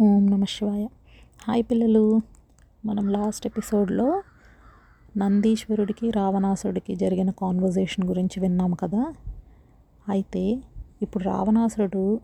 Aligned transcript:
ఓం 0.00 0.26
నమ 0.26 0.44
శివాయ. 0.44 0.86
హాయ్ 1.48 1.62
పిల్లలు. 1.62 2.20
మనం 2.84 3.08
లాస్ట్ 3.08 3.46
ఎపిసోడ్లో 3.46 4.22
నందీశ్వరుడికి 5.16 6.10
రావణాసుడికి 6.10 6.96
జరిగిన 6.96 7.30
కాన్వర్జేషన్ 7.30 8.08
గురించి 8.08 8.40
విన్నాం 8.40 8.72
కదా? 8.72 9.14
అయితే 10.08 10.62
ఇప్పుడు 11.02 11.24
రావణాసురుడు 11.24 12.20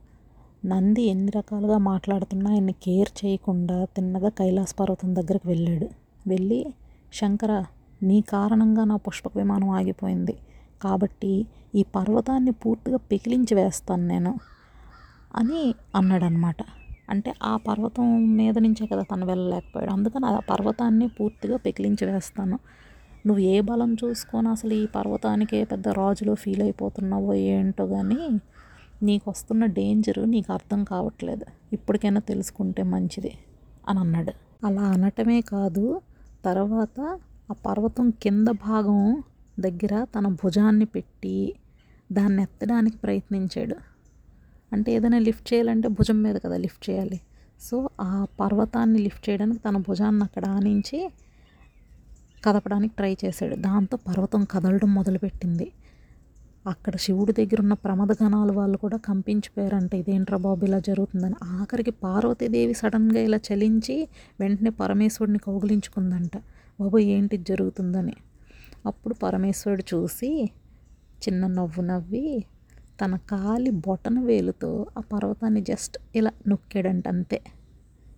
నంది 0.66 1.02
ఎన్ని 1.02 1.32
రకాలుగా 1.36 1.78
మాట్లాడుతున్నా 1.78 2.50
ఆయన్ని 2.50 2.72
కేర్ 2.72 3.26
చేయకుండా 3.26 3.84
తిన్నగా 3.84 4.28
కైలాస 4.28 4.74
పర్వతం 4.80 5.16
దగ్గరికి 5.16 5.48
వెళ్ళాడు. 5.48 5.88
వెళ్ళి 6.26 6.74
శంకర 7.12 7.64
నీ 8.02 8.20
కారణంగా 8.20 8.84
నా 8.84 8.96
పుష్పక 8.96 9.32
విమానం 9.36 9.70
ఆగిపోయింది. 9.70 10.36
కాబట్టి 10.82 11.46
ఈ 11.74 11.82
పర్వతాన్ని 11.82 12.50
పూర్తిగా 12.50 12.96
పికిలించి 12.96 13.54
వేస్తాను 13.54 14.06
నేను 14.06 14.38
అని 15.36 15.74
అన్నాడనమాట 15.94 16.56
అంటే 17.08 17.34
ఆ 17.42 17.56
పర్వతం 17.56 18.06
మీద 18.36 18.58
నుంచే 18.58 18.86
కదా 18.86 19.02
తను 19.02 19.26
వెళ్ళలేకపోయాడు. 19.26 19.92
అందుకని 19.92 20.26
ఆ 20.26 20.38
పర్వతాన్ని 20.50 21.08
పూర్తిగా 21.08 21.56
పెకిలించి 21.56 22.06
వేస్తాను. 22.06 22.56
నువ్వు 23.26 23.42
ఏ 23.42 23.60
బలం 23.60 23.94
చూసుకొని 23.94 24.48
అసలు 24.48 24.72
ఈ 24.72 24.86
పర్వతానికే 24.86 25.64
పెద్ద 25.64 25.88
రాజులో 25.88 26.34
ఫీల్ 26.34 26.62
అయిపోతున్నావో 26.62 27.34
ఏంటో 27.34 27.86
కానీ 27.86 28.20
నీకు 29.02 29.30
వస్తున్న 29.30 29.64
డేంజరు 29.66 30.24
నీకు 30.24 30.52
అర్థం 30.52 30.84
కావట్లేదు. 30.84 31.46
ఇప్పటికైనా 31.72 32.20
తెలుసుకుంటే 32.20 32.82
మంచిది 32.82 33.32
అని 33.88 33.98
అన్నాడు. 33.98 34.32
అలా 34.64 34.82
అనటమే 34.82 35.40
కాదు 35.40 35.84
తర్వాత 36.44 36.98
ఆ 37.50 37.54
పర్వతం 37.66 38.10
కింద 38.22 38.48
భాగం 38.48 39.00
దగ్గర 39.60 40.04
తన 40.04 40.26
భుజాన్ని 40.42 40.84
పెట్టి 40.84 41.34
దాన్ని 42.12 42.42
ఎత్తడానికి 42.42 42.96
ప్రయత్నించాడు. 42.96 43.76
అంటే 44.74 44.92
ఏదైనా 44.92 45.18
లిఫ్ట్ 45.18 45.54
చేయాలంటే 45.54 45.88
భుజం 45.88 46.22
మీద 46.22 46.36
కదా 46.44 46.56
లిఫ్ట్ 46.56 46.90
చేయాలి. 46.90 47.20
సో 47.60 47.88
ఆ 48.00 48.26
పర్వతాన్ని 48.40 48.98
లిఫ్ట్ 48.98 49.30
చేయడానికి 49.30 49.60
తన 49.68 49.76
భుజాన్ని 49.76 50.24
అక్కడ 50.24 50.44
ఆనించి 50.46 51.10
కదపడానికి 52.44 52.94
ట్రై 52.96 53.16
చేశాడు. 53.24 53.56
దాంతో 53.56 53.96
పర్వతం 53.96 54.44
కదలడం 54.44 54.94
మొదలుపెట్టింది. 54.94 55.72
అక్కడ 56.66 56.96
శివుడి 56.96 57.32
దగ్గర 57.32 57.60
ఉన్న 57.60 57.72
ప్రమద 57.72 58.08
గణాలు 58.24 58.52
వాళ్ళు 58.52 58.76
కూడా 58.76 58.96
కంపించిపోయారంట. 58.96 59.94
ఇదేంట్రా 59.94 60.38
బాబు 60.38 60.64
ఇలా 60.64 60.78
జరుగుతుందని. 60.78 61.34
ఆఖరికి 61.44 61.90
పార్వతీదేవి 61.90 62.74
సడన్గా 62.74 63.20
ఇలా 63.20 63.40
చలించి 63.52 64.08
వెంటనే 64.40 64.70
పరమేశ్వరుడిని 64.70 65.38
కౌగిలించుకుందంట. 65.38 66.36
బాబు 66.80 66.98
ఏంటి 66.98 67.36
జరుగుతుందని? 67.36 68.14
అప్పుడు 68.86 69.14
పరమేశ్వరుడు 69.14 69.84
చూసి 69.94 70.30
చిన్న 71.24 71.46
నవ్వు 71.46 71.82
నవ్వి 71.82 72.44
తన 73.00 73.16
కాలి 73.16 73.70
బొటన 73.70 74.20
వేలుతో 74.20 74.86
ఆ 74.98 75.00
పర్వతాన్ని 75.12 75.60
జస్ట్ 75.60 75.98
ఇలా 76.16 76.30
నొక్కాడంట 76.48 77.08
అంతే. 77.08 77.38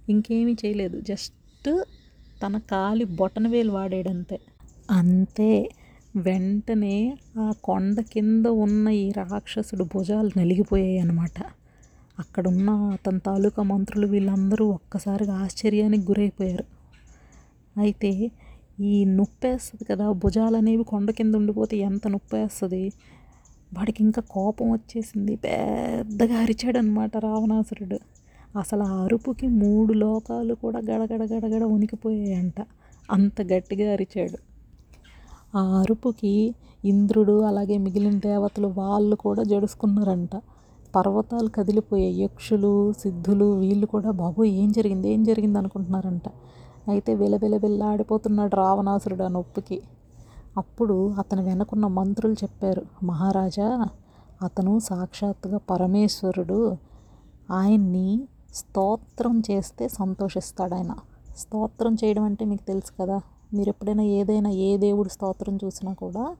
ఇంకేమీ 0.08 0.52
చేయలేదు. 0.52 1.00
జస్ట్ 1.00 1.70
తన 2.42 2.58
కాలి 2.70 3.04
బొటన 3.04 3.48
వేలు 3.48 3.72
వాడాడంతే. 3.72 4.38
అంతే. 4.90 5.50
వెంటనే 6.16 6.96
ఆ 7.38 7.52
కొండ 7.62 8.00
కింద 8.00 8.46
ఉన్న 8.46 8.88
ఈ 8.88 9.12
రాక్షసుడు 9.12 9.84
భుజాలు 9.84 10.30
నలిగిపోయాయి 10.38 10.98
అన్నమాట. 10.98 11.38
అక్కడున్న 12.18 12.70
అతని 12.70 13.20
తాలూకా 13.20 13.62
మంత్రులు 13.62 14.06
వీళ్ళందరూ 14.06 14.66
ఒక్కసారిగా 14.70 15.34
ఆశ్చర్యానికి 15.34 16.04
గురైపోయారు. 16.04 16.64
అయితే 17.76 18.30
ఈ 18.80 19.04
నొప్పేస్తుంది 19.04 19.84
కదా 19.84 20.12
భుజాలు 20.12 20.56
అనేవి 20.56 20.84
కొండ 20.84 21.10
కింద 21.10 21.34
ఉండిపోతే 21.34 21.76
ఎంత 21.78 22.08
నొప్పేస్తుంది? 22.08 22.82
వాడికి 23.74 24.04
ఇంకా 24.04 24.22
కోపం 24.30 24.72
వచ్చేసింది. 24.72 25.36
పెద్దగా 25.36 26.38
అరిచాడు 26.38 26.78
అనమాట 26.78 27.16
రావణాసురుడు. 27.16 27.98
అసలు 28.58 28.82
ఆ 28.82 28.90
అరుపుకి 28.90 29.46
మూడు 29.48 29.92
లోకాలు 29.92 30.54
కూడా 30.54 30.78
గడగడ 30.78 31.22
గడగడ 31.22 31.62
ఉనికిపోయాయంట 31.64 32.54
అంత 33.10 33.42
గట్టిగా 33.42 33.92
అరిచాడు. 33.92 34.38
ఆ 35.58 35.78
అరుపుకి 35.78 36.54
ఇంద్రుడు 36.84 37.40
అలాగే 37.40 37.78
మిగిలిన 37.78 38.18
దేవతలు 38.18 38.66
వాళ్ళు 38.66 39.16
కూడా 39.16 39.42
జడుసుకున్నారంట. 39.42 40.30
పర్వతాలు 40.96 41.48
కదిలిపోయాయి. 41.48 42.22
యక్షులు 42.22 42.92
సిద్ధులు 42.92 43.44
వీళ్ళు 43.44 43.86
కూడా 43.86 44.10
బాబు 44.10 44.44
ఏం 44.44 44.72
జరిగింది? 44.72 45.08
ఏం 45.10 45.24
జరిగింది? 45.24 45.58
అనుకుంటున్నారంట. 45.58 46.28
అయితే 46.88 47.14
విలవిలవిల్లాడిపోతున్నాడు 47.14 48.56
రావణాసురుడు 48.56 49.22
ఆ 49.22 49.28
నొప్పికి. 49.28 49.82
అప్పుడు 50.56 51.10
అతని 51.10 51.42
వెనకున్న 51.42 51.86
మంత్రులు 51.86 52.32
చెప్పారు 52.32 52.82
మహారాజా 53.02 53.86
అతను 54.42 54.78
సాక్షాత్తుగా 54.78 55.58
పరమేశ్వరుడు. 55.58 56.76
ఆయన్ని 57.50 58.28
స్తోత్రం 58.54 59.42
చేస్తే 59.50 59.88
సంతోషిస్తాడు 59.88 60.74
ఆయన. 60.74 60.94
స్తోత్రం 61.36 61.94
చేయడం 61.94 62.22
అంటే 62.22 62.44
మీకు 62.44 62.62
తెలుసు 62.62 63.02
కదా 63.02 63.20
మీరు 63.54 63.68
ఎప్పుడైనా 63.68 64.02
ఏదైనా 64.02 64.50
ఏ 64.50 64.76
దేవుడు 64.76 65.08
స్తోత్రం 65.08 65.56
చూసినా 65.56 65.92
కూడా 65.92 66.36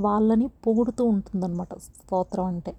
వాళ్ళని 0.00 0.48
పొగుడుతూ 0.48 1.04
ఉంటుందన్నమాట 1.04 1.74
స్తోత్రం 1.74 2.44
అంటే. 2.44 2.74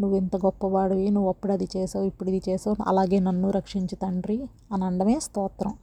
నువ్వు 0.00 0.16
ఇంత 0.16 0.36
గొప్పవాడివి 0.36 1.10
నువ్వు 1.10 1.28
అప్పుడు 1.28 1.52
అది 1.52 1.68
చేసావు 1.76 2.04
ఇప్పుడు 2.04 2.28
ఇది 2.28 2.50
చేసావు 2.50 2.76
అలాగే 2.86 3.18
నన్ను 3.18 3.50
రక్షించి 3.50 3.96
తండ్రి 3.96 4.48
అని 4.72 4.84
అనడమే 4.84 5.20
స్తోత్రం. 5.20 5.74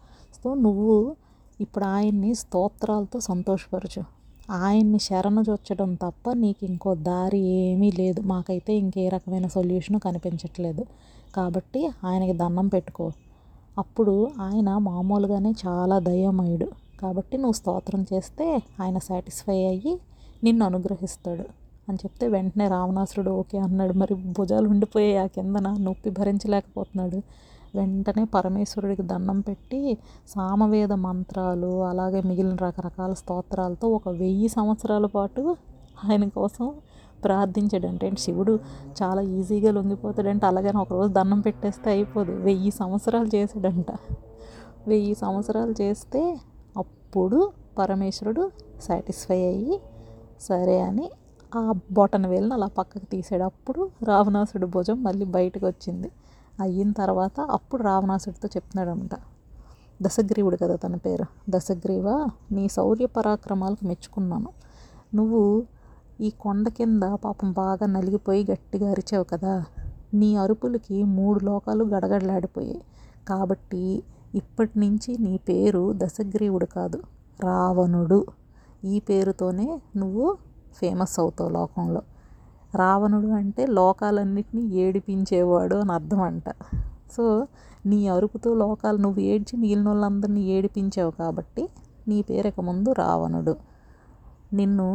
సో 0.43 0.53
నువ్వు 0.53 1.15
ఇప్పుడు 1.61 1.85
ఆయన్ని 1.85 2.35
స్తోత్రాలతో 2.35 3.19
సంతోషపరచు. 3.19 4.22
ఆయన్ని 4.51 4.99
శరణజొచ్చడం 4.99 5.93
తప్ప 5.93 6.31
నీకు 6.33 6.65
ఇంకో 6.65 6.95
దారి 6.95 7.39
ఏమీ 7.39 7.91
లేదు. 7.91 8.21
మాకైతే 8.21 8.73
ఇంకే 8.73 9.09
రకమైన 9.09 9.47
సొల్యూషన్ 9.47 9.99
కనిపించట్లేదు. 9.99 10.85
కాబట్టి 11.35 11.91
ఆయనకి 12.03 12.33
దండం 12.33 12.67
పెట్టుకో. 12.67 13.11
అప్పుడు 13.77 14.27
ఆయన 14.41 14.77
మామూలుగానే 14.77 15.53
చాలా 15.67 15.99
దయమయుడు. 15.99 16.67
కాబట్టి 17.01 17.37
నువ్వు 17.37 17.53
స్తోత్రం 17.53 18.05
చేస్తే 18.13 18.63
ఆయన 18.81 18.97
సాటిస్ఫై 18.97 19.65
అయ్యి 19.65 19.99
నిన్ను 20.43 20.65
అనుగ్రహిస్తాడు. 20.65 21.43
అని 21.89 21.95
చెప్తే 21.95 22.27
వెంటనే 22.27 22.67
రావణాసురుడు 22.67 23.31
ఓకే 23.31 23.57
అన్నాడు. 23.57 23.93
మరి 23.93 24.13
భుజాలు 24.13 24.69
ఉండిపోయాయి. 24.69 25.17
ఆ 25.17 25.25
కిందన 25.25 25.77
నొప్పి 25.79 26.09
భరించలేకపోతున్నాడు. 26.09 27.21
వెంటనే 27.75 28.23
పరమేశ్వరుడికి 28.23 29.01
దండం 29.01 29.39
పెట్టి 29.39 29.97
సామవేద 30.27 30.91
మంత్రాలు 30.91 31.83
అలాగే 31.83 32.21
మిగిలిన 32.21 32.55
రకరకాల 32.55 33.13
స్తోత్రాలతో 33.13 33.87
ఒక 33.89 34.09
వెయ్యి 34.09 34.47
సంవత్సరాల 34.47 35.05
పాటు 35.05 35.55
ఆయన 36.05 36.27
కోసం 36.27 36.73
ప్రార్థించాడంటే 37.23 38.11
శివుడు 38.19 38.59
చాలా 39.03 39.21
ఈజీగా 39.21 39.71
లొంగిపోతాడంటే 39.71 40.45
అలాగని 40.45 40.77
ఒకరోజు 40.77 41.13
దండం 41.13 41.39
పెట్టేస్తే 41.39 41.89
అయిపోదు. 41.91 42.31
వెయ్యి 42.31 42.71
సంవత్సరాలు 42.71 43.35
చేశాడంట. 43.35 43.91
వెయ్యి 44.87 45.15
సంవత్సరాలు 45.15 45.73
చేస్తే 45.81 46.39
అప్పుడు 46.77 47.51
పరమేశ్వరుడు 47.77 48.51
సాటిస్ఫై 48.81 49.45
అయ్యి 49.45 49.81
సరే 50.41 50.79
అని 50.81 51.09
ఆ 51.55 51.73
బొటన 51.91 52.27
వేలను 52.27 52.53
అలా 52.53 52.67
పక్కకు 52.67 53.05
తీసాడు. 53.05 53.43
అప్పుడు 53.43 53.89
రావణాసుడు 54.03 54.65
భుజం 54.65 55.03
మళ్ళీ 55.03 55.25
బయటకు 55.25 55.65
వచ్చింది. 55.67 56.11
అయిన 56.59 56.91
తర్వాత 56.91 57.39
అప్పుడు 57.39 57.83
రావణాసుడితో 57.83 58.47
చెప్తున్నాడంట. 58.47 59.09
దశగ్రీవుడు 60.01 60.57
కదా 60.57 60.75
తన 60.75 60.95
పేరు. 60.95 61.25
దశగ్రీవ 61.49 62.27
నీ 62.51 62.69
శౌర్య 62.69 63.05
పరాక్రమాలకు 63.05 63.85
మెచ్చుకున్నాను. 63.85 64.49
నువ్వు 65.15 65.65
ఈ 66.21 66.29
కొండ 66.29 66.69
కింద 66.69 67.03
పాపం 67.03 67.51
బాగా 67.51 67.85
నలిగిపోయి 67.85 68.45
గట్టిగా 68.51 68.91
అరిచావు 68.91 69.23
కదా. 69.23 69.65
నీ 70.13 70.35
అరుపులకి 70.35 71.03
మూడు 71.03 71.45
లోకాలు 71.45 71.83
గడగడలాడిపోయాయి. 71.83 72.81
కాబట్టి 73.27 74.03
ఇప్పటి 74.35 74.79
నుంచి 74.79 75.17
నీ 75.17 75.37
పేరు 75.37 75.93
దశగ్రీవుడు 75.97 76.65
కాదు 76.65 77.03
రావణుడు. 77.43 78.25
ఈ 78.85 78.99
పేరుతోనే 78.99 79.81
నువ్వు 79.95 80.37
ఫేమస్ 80.77 81.19
అవుతావు 81.19 81.49
లోకంలో. 81.49 82.01
రావణుడు 82.75 83.27
అంటే 83.27 83.65
లోకాలన్నిటినీ 83.65 84.63
ఏడిపించేవాడు 84.75 85.75
అని 85.75 85.91
అర్థం 85.91 86.21
అంట 86.21 86.49
సో 87.15 87.47
నీ 87.85 88.07
అరుపుతో 88.07 88.53
లోకాలు 88.55 88.97
నువ్వు 88.97 89.19
ఏడ్చి 89.21 89.57
మిగిలిన 89.57 89.87
వాళ్ళందరినీ 89.87 90.41
ఏడిపించావు 90.41 91.11
కాబట్టి 91.11 91.63
నీ 92.07 92.21
పేరు 92.21 92.47
ఇక 92.47 92.59
ముందు 92.59 92.91
రావణుడు. 92.91 93.53
నిన్ను 94.53 94.87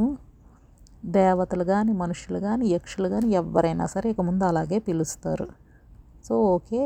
దేవతలు 1.06 1.64
కానీ 1.64 1.92
మనుషులు 1.92 2.38
కానీ 2.38 2.66
యక్షులు 2.68 3.08
కానీ 3.08 3.28
ఎవరైనా 3.32 3.86
సరే 3.86 4.10
ఇక 4.10 4.20
ముందు 4.20 4.44
అలాగే 4.44 4.78
పిలుస్తారు. 4.78 5.46
సో 6.28 6.34
ఓకే 6.54 6.80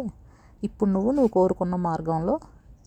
ఇప్పుడు 0.62 0.90
నువ్వు 0.90 1.10
నువ్వు 1.10 1.28
కోరుకున్న 1.28 1.76
మార్గంలో 1.76 2.34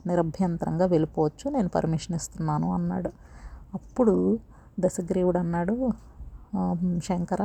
నిరభ్యంతరంగా 0.07 0.85
వెళ్ళిపోవచ్చు. 0.85 1.49
నేను 1.49 1.67
పర్మిషన్ 1.67 2.15
ఇస్తున్నాను 2.15 2.73
అన్నాడు. 2.73 3.11
అప్పుడు 3.73 4.39
దశగ్రీవుడు 4.79 5.37
అన్నాడు 5.37 5.75
శంకర 7.07 7.43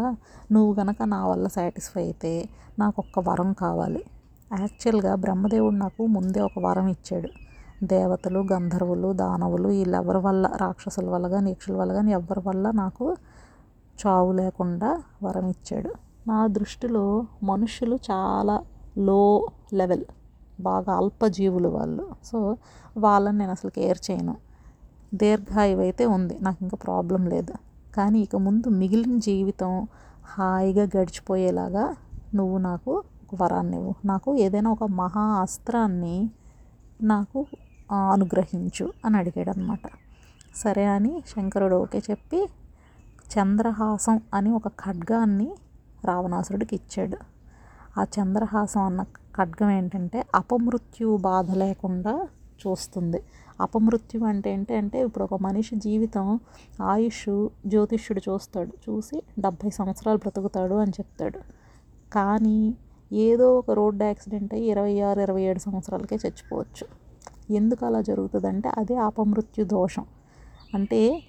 నువ్వు 0.53 0.73
గనక 0.81 0.97
నా 1.03 1.27
వల్ల 1.27 1.47
సాటిస్ఫై 1.49 2.03
అయితే 2.03 2.49
నాకు 2.79 2.97
ఒక్క 2.99 3.19
వరం 3.29 3.53
కావాలి. 3.53 4.03
యాక్చువల్గా 4.61 5.15
బ్రహ్మదేవుడు 5.15 5.77
నాకు 5.77 6.07
ముందే 6.07 6.41
ఒక 6.41 6.59
వరం 6.59 6.87
ఇచ్చాడు. 6.87 7.31
దేవతలు 7.85 8.41
గంధర్వులు 8.53 9.13
దానవులు 9.13 9.69
వీళ్ళెవరి 9.69 10.19
వల్ల 10.19 10.47
రాక్షసుల 10.57 11.09
వల్ల 11.09 11.29
కానీ 11.29 11.51
యక్షుల 11.51 11.77
వల్ల 11.77 11.93
కానీ 11.93 12.13
ఎవరి 12.13 12.41
వల్ల 12.49 12.71
నాకు 12.71 13.17
చావు 13.99 14.33
లేకుండా 14.33 14.91
వరం 15.23 15.47
ఇచ్చాడు. 15.47 15.91
నా 16.29 16.47
దృష్టిలో 16.47 17.05
మనుషులు 17.43 17.99
చాలా 18.11 18.57
లో 18.99 19.49
లెవెల్ 19.75 20.05
బాగా 20.61 20.93
అల్పజీవులు 20.97 21.69
వాళ్ళు. 21.69 22.05
సో 22.25 22.39
వాళ్ళని 22.99 23.39
నేను 23.39 23.51
అసలు 23.51 23.71
కేర్ 23.71 23.99
చేయను. 24.11 24.37
దీర్ఘాయువు 25.15 25.81
అయితే 25.81 26.07
ఉంది. 26.07 26.39
నాకు 26.43 26.59
ఇంకా 26.63 26.77
ప్రాబ్లం 26.77 27.27
లేదు. 27.27 27.55
కానీ 27.97 28.19
ఇక 28.21 28.37
ముందు 28.37 28.69
మిగిలిన 28.81 29.19
జీవితం 29.19 29.73
హాయిగా 30.35 30.85
గడిచిపోయేలాగా 30.97 31.85
నువ్వు 32.35 32.59
నాకు 32.59 32.91
ఒక 33.25 33.43
వరాన్ని 33.43 33.77
ఇవ్వు. 33.77 33.95
నాకు 34.05 34.29
ఏదైనా 34.37 34.71
ఒక 34.71 34.85
మహా 35.01 35.25
అస్త్రాన్ని 35.43 36.17
నాకు 37.03 37.41
అనుగ్రహించు 38.13 38.87
అని 39.05 39.17
అడిగాడు 39.17 39.51
అనమాట 39.51 39.87
సరే 40.55 40.85
అని 40.97 41.13
శంకరుడు 41.33 41.77
ఓకే 41.77 41.99
చెప్పి 42.11 42.41
చంద్రహాసం 43.35 44.17
అని 44.35 44.51
ఒక 44.51 44.69
ఖడ్గాన్ని 44.83 45.49
రావణాసురుడికి 46.05 46.75
ఇచ్చాడు. 46.75 47.19
ఆ 47.99 48.03
చంద్రహాసం 48.17 48.83
అన్న 48.83 49.03
ఖడ్గం 49.37 49.71
ఏంటంటే 49.71 50.19
అపమృత్యు 50.35 51.17
బాధ 51.29 51.51
లేకుండా 51.63 52.15
చూస్తుంది. 52.63 53.21
అపమృత్యు 53.61 54.21
అంటే 54.25 54.53
ఏంటి? 54.53 54.75
అంటే 54.75 55.03
ఇప్పుడు 55.03 55.25
ఒక 55.25 55.35
మనిషి 55.43 55.77
జీవితం 55.77 56.41
ఆయుష్ 56.83 57.49
జ్యోతిష్యుడు 57.67 58.21
చూస్తాడు. 58.31 58.91
చూసి 58.91 59.23
డెబ్భై 59.39 59.71
సంవత్సరాలు 59.71 60.19
బ్రతుకుతాడు 60.19 60.75
అని 60.75 60.91
చెప్తాడు. 60.91 61.39
కానీ 62.13 62.75
ఏదో 63.13 63.59
ఒక 63.59 63.71
రోడ్డు 63.71 64.05
యాక్సిడెంట్ 64.05 64.55
అయ్యి 64.55 64.71
ఇరవై 64.71 65.01
ఆరు 65.01 65.21
ఇరవై 65.21 65.43
ఏడు 65.43 65.59
సంవత్సరాలకే 65.59 66.17
చచ్చిపోవచ్చు. 66.17 66.87
ఎందుకు 67.55 67.87
అలా 67.87 68.01
జరుగుతుందంటే 68.01 68.69
అదే 68.69 68.97
అపమృత్యు 68.97 69.65
దోషం. 69.65 70.05
అంటే 70.75 71.23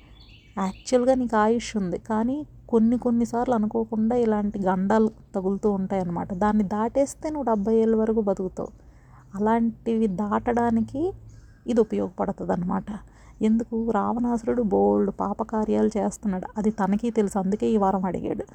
యాక్చువల్గా 0.58 1.14
నీకు 1.14 1.38
ఆయుష్ 1.38 1.78
ఉంది. 1.78 1.98
కానీ 1.98 2.48
కొన్ని 2.70 2.98
కొన్నిసార్లు 2.98 3.54
అనుకోకుండా 3.54 4.16
ఇలాంటి 4.16 4.60
గండాలు 4.60 5.12
తగులుతూ 5.36 5.72
ఉంటాయి 5.72 6.02
అన్నమాట 6.02 6.34
దాన్ని 6.34 6.64
దాటేస్తే 6.64 7.30
నువ్వు 7.30 7.44
డెబ్బై 7.44 7.76
ఏళ్ళ 7.76 7.96
వరకు 7.96 8.22
బతుకుతావు. 8.22 8.70
అలాంటివి 9.36 10.08
దాటడానికి 10.08 11.14
ఇది 11.68 11.82
ఉపయోగపడుతుంది 11.82 12.54
అనమాట 12.54 12.86
ఎందుకు? 13.42 13.92
రావణాసురుడు 13.92 14.62
బోల్డ్ 14.62 15.12
పాపకార్యాలు 15.20 15.90
చేస్తున్నాడు. 15.98 16.48
అది 16.58 16.72
తనకి 16.72 17.12
తెలుసు. 17.12 17.40
అందుకే 17.40 17.68
ఈ 17.68 17.78
వరం 17.78 18.06
అడిగాడు. 18.06 18.46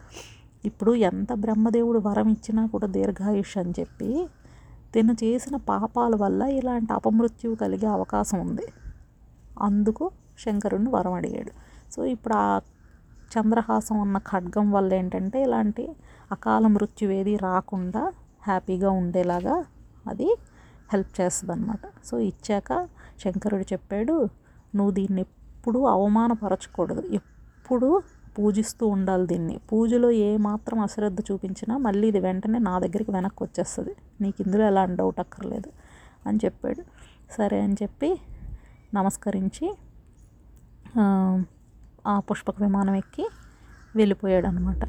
ఇప్పుడు 0.64 0.94
ఎంత 0.94 1.32
బ్రహ్మదేవుడు 1.32 1.98
వరం 1.98 2.28
ఇచ్చినా 2.28 2.66
కూడా 2.66 2.86
దీర్ఘాయుష్ 2.86 3.58
అని 3.58 3.74
చెప్పి 3.80 4.28
తిను 4.94 5.12
చేసిన 5.12 5.56
పాపాల 5.56 6.16
వల్ల 6.16 6.42
ఇలాంటి 6.42 6.92
అపమృత్యువు 6.92 7.54
కలిగే 7.54 7.86
అవకాశం 7.86 8.40
ఉంది. 8.40 8.66
అందుకు 9.62 10.10
శంకరుణ్ణి 10.38 10.90
వరం 10.90 11.12
అడిగాడు. 11.12 11.50
సో 11.92 12.04
ఇప్పుడు 12.04 12.34
ఆ 12.34 12.60
చంద్రహాసం 13.38 14.00
అన్న 14.00 14.18
ఖడ్గం 14.18 14.72
వల్ల 14.72 14.94
ఏంటంటే 14.94 15.42
ఇలాంటి 15.42 15.88
అకాల 16.32 16.66
మృత్యు 16.66 17.36
రాకుండా 17.36 18.12
హ్యాపీగా 18.42 18.90
ఉండేలాగా 18.90 19.64
అది 20.06 20.36
హెల్ప్ 20.92 21.12
చేస్తుంది 21.20 21.52
అనమాట 21.52 21.84
సో 22.08 22.14
ఇచ్చాక 22.30 22.72
శంకరుడు 23.22 23.66
చెప్పాడు 23.72 24.14
నువ్వు 24.76 24.92
దీన్ని 24.98 25.22
ఎప్పుడూ 25.26 25.80
అవమానపరచకూడదు. 25.94 27.02
ఎప్పుడు 27.18 27.88
పూజిస్తూ 28.36 28.84
ఉండాలి 28.94 29.24
దీన్ని. 29.26 29.54
పూజలో 29.70 30.08
ఏ 30.26 30.30
మాత్రం 30.48 30.78
అశ్రద్ధ 30.80 31.20
చూపించినా 31.28 31.74
మళ్ళీ 31.86 32.06
ఇది 32.12 32.20
వెంటనే 32.20 32.58
నా 32.68 32.74
దగ్గరికి 32.84 33.10
వెనక్కి 33.10 33.40
వచ్చేస్తుంది. 33.44 33.92
నీకు 34.20 34.38
ఇందులో 34.44 34.64
ఎలాంటి 34.70 34.96
డౌట్ 35.00 35.20
అక్కర్లేదు 35.24 35.70
అని 36.26 36.38
చెప్పాడు. 36.44 36.82
సరే 37.36 37.58
అని 37.66 37.76
చెప్పి 37.82 38.10
నమస్కరించి 38.94 39.66
ఆ 42.06 42.14
పుష్పక 42.28 42.56
విమానం 42.62 42.94
ఎక్కి 42.94 43.24
వెళ్ళిపోయాడు 43.96 44.46
అనమాట 44.46 44.84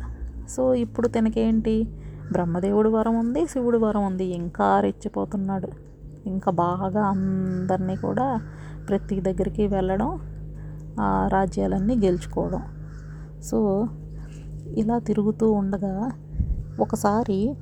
సో 0.53 0.61
ఇప్పుడు 0.83 1.07
తనకేంటి? 1.07 1.75
బ్రహ్మదేవుడి 2.31 2.89
వరం 2.89 3.15
ఉంది 3.23 3.41
శివుడి 3.47 3.77
వరం 3.77 4.03
ఉంది 4.03 4.25
ఇంకా 4.39 4.67
రెచ్చిపోతున్నాడు 4.85 5.69
ఇంకా 6.27 6.51
బాగా 6.51 7.05
అందరినీ 7.05 7.95
కూడా 7.95 8.41
ప్రతి 8.89 9.21
దగ్గరికి 9.21 9.67
వెళ్ళడం 9.67 10.09
ఆ 11.01 11.27
రాజ్యాలన్నీ 11.31 11.95
గెలుచుకోవడం. 11.95 12.63
సో 13.43 13.87
ఇలా 14.67 14.99
తిరుగుతూ 14.99 15.51
ఉండగా 15.51 16.11
ఒకసారి 16.79 17.55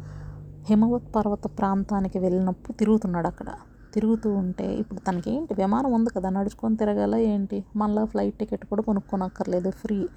హిమవత్ 0.69 1.15
పర్వత 1.15 1.45
ప్రాంతానికి 1.45 2.19
వెళ్ళినప్పుడు 2.19 2.77
తిరుగుతున్నాడు 2.77 3.27
అక్కడ. 3.27 3.45
తిరుగుతూ 3.93 4.33
ఉంటే 4.33 4.75
ఇప్పుడు 4.75 4.99
తనకి 4.99 5.31
ఏంటి 5.31 5.53
విమానం 5.53 5.93
ఉంది 5.93 6.09
కదా 6.09 6.29
నడుచుకొని 6.29 6.75
తిరగాల 6.77 7.15
ఏంటి? 7.15 7.65
మళ్ళీ 7.75 8.05
ఫ్లైట్ 8.05 8.35
టికెట్ 8.35 8.65
కూడా 8.65 8.81
కొనుక్కోనక్కర్లేదు 8.81 9.69
ఫ్రీ. 9.71 10.07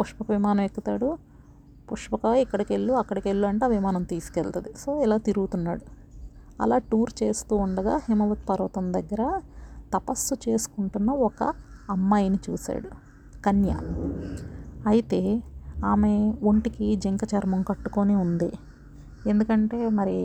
పుష్పక 0.00 0.26
విమానం 0.30 0.60
ఎక్కుతాడు. 0.60 1.18
పుష్పక 1.92 2.24
ఇక్కడికి 2.24 2.72
వెళ్ళు 2.72 2.92
అక్కడికి 2.92 3.28
వెళ్ళు 3.28 3.46
అంటే 3.46 3.64
ఆ 3.64 3.68
విమానం 3.68 4.02
తీసుకెళ్తుంది. 4.02 4.68
సో 4.78 5.02
ఇలా 5.02 5.16
తిరుగుతున్నాడు. 5.16 6.03
అలా 6.60 6.78
టూర్ 6.78 7.10
చేస్తూ 7.22 7.56
ఉండగా 7.56 7.96
హిమవత్ 8.08 8.44
పర్వతం 8.50 8.92
దగ్గర 8.92 9.22
తపస్సు 9.94 10.34
చేసుకుంటున్న 10.48 11.10
ఒక 11.10 11.42
అమ్మాయిని 11.90 12.38
చూశాడు 12.50 12.90
కన్య. 13.44 13.72
అయితే 14.86 15.42
ఆమె 15.84 16.32
ఒంటికి 16.42 16.96
జింక 16.96 17.20
చర్మం 17.34 17.62
కట్టుకొని 17.62 18.14
ఉంది. 18.14 18.52
ఎందుకంటే 19.26 19.88
మరి 19.88 20.16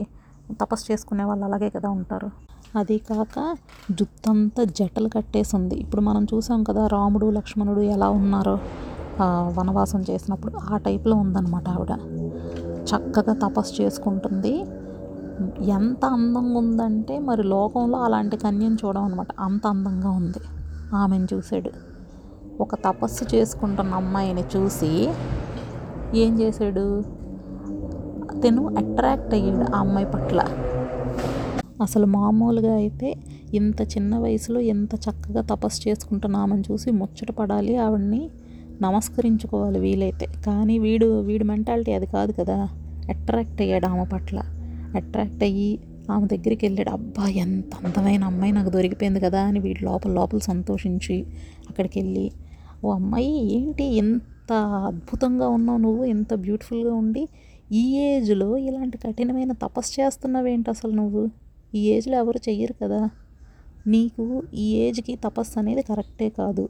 తపస్సు 0.61 0.91
చేసుకునే 0.91 1.23
వాళ్ళు 1.23 1.45
అలాగే 1.45 1.69
కదా 1.69 1.89
ఉంటారు. 1.89 2.29
అది 2.75 2.97
కాక 2.97 3.55
జుత్తంతా 3.91 4.63
జటలు 4.63 5.09
కట్టేసి 5.09 5.55
ఉంది 5.55 5.75
ఇప్పుడు 5.75 6.01
మనం 6.01 6.23
చూసాం 6.23 6.63
కదా 6.63 6.87
రాముడు 6.87 7.29
లక్ష్మణుడు 7.29 7.81
ఎలా 7.95 8.09
ఉన్నారో 8.09 8.59
వనవాసం 9.57 10.01
చేసినప్పుడు 10.09 10.53
ఆ 10.57 10.77
టైప్లో 10.77 11.15
ఉందన్నమాట 11.15 11.69
ఆవిడ. 11.69 11.93
చక్కగా 12.89 13.33
తపస్సు 13.33 13.81
చేసుకుంటుంది. 13.81 14.53
ఎంత 15.67 16.05
అందంగా 16.05 16.57
ఉందంటే 16.57 17.19
మరి 17.19 17.43
లోకంలో 17.43 17.97
అలాంటి 17.97 18.37
కన్యను 18.37 18.77
చూడమన్నమాట 18.85 19.27
అంత 19.39 19.67
అందంగా 19.67 20.09
ఉంది 20.09 20.39
ఆమెను 20.95 21.27
చూశాడు 21.33 21.71
ఒక 22.61 22.75
తపస్సు 22.75 23.35
చేసుకుంటున్న 23.35 23.93
అమ్మాయిని 23.93 24.43
చూసి 24.57 25.09
ఏం 26.15 26.41
చేశాడు 26.41 27.03
అతను 28.29 28.75
అట్రాక్ట్ 28.77 29.33
అయ్యాడు 29.33 29.75
ఆ 29.75 29.79
అమ్మాయి 29.79 30.05
పట్ల. 30.05 30.47
అసలు 31.81 32.05
మామూలుగా 32.05 32.73
అయితే 32.73 33.15
ఇంత 33.53 33.81
చిన్న 33.81 34.17
వయసులో 34.17 34.59
ఎంత 34.59 34.95
చక్కగా 34.95 35.41
తపస్సు 35.41 35.89
చేసుకుంటున్నామని 35.89 36.63
చూసి 36.71 36.91
ముచ్చట 36.91 37.31
పడాలి 37.31 37.77
ఆవిడ్ని 37.77 38.29
నమస్కరించుకోవాలి 38.81 39.79
వీలైతే. 39.79 40.25
కానీ 40.25 40.79
వీడు 40.79 41.21
వీడి 41.21 41.43
మెంటాలిటీ 41.43 41.93
అది 41.93 42.05
కాదు 42.05 42.31
కదా. 42.31 42.69
అట్రాక్ట్ 43.09 43.61
అయ్యాడు 43.61 43.85
ఆమె 43.85 44.05
పట్ల. 44.05 44.39
అట్రాక్ట్ 44.95 45.43
అయ్యి 45.43 45.79
ఆమె 46.11 46.27
దగ్గరికి 46.27 46.65
వెళ్ళాడు 46.65 46.89
అబ్బా 46.89 47.27
ఎంత 47.27 47.75
అందమైన 47.75 48.23
అమ్మాయి 48.23 48.51
నాకు 48.51 48.69
దొరికిపోయింది 48.69 49.19
కదా 49.19 49.41
అని 49.41 49.59
వీటి 49.59 49.85
లోపల 49.85 50.11
లోపల 50.11 50.37
సంతోషించి 50.37 51.25
అక్కడికి 51.69 51.99
వెళ్ళి 51.99 52.31
ఓ 52.85 52.91
అమ్మాయి 52.91 53.53
ఏంటి 53.53 53.83
ఎంత 53.83 54.53
అద్భుతంగా 54.87 55.47
ఉన్నావు 55.47 55.77
నువ్వు 55.77 56.05
ఎంత 56.05 56.33
బ్యూటిఫుల్గా 56.33 56.93
ఉండి 56.93 57.27
ఈ 57.71 57.97
ఏజ్లో 57.97 58.57
ఇలాంటి 58.57 58.97
కఠినమైన 58.97 59.51
తపస్సు 59.51 60.01
చేస్తున్నావేంటి 60.01 60.69
అసలు 60.69 60.91
నువ్వు? 60.91 61.29
ఈ 61.75 61.79
ఏజ్లో 61.79 62.17
ఎవరు 62.17 62.49
చెయ్యరు 62.49 62.75
కదా. 62.83 63.09
నీకు 63.87 64.43
ఈ 64.53 64.73
ఏజ్కి 64.73 65.15
తపస్సు 65.15 65.59
అనేది 65.59 65.81
కరెక్టే 65.81 66.29
కాదు. 66.29 66.69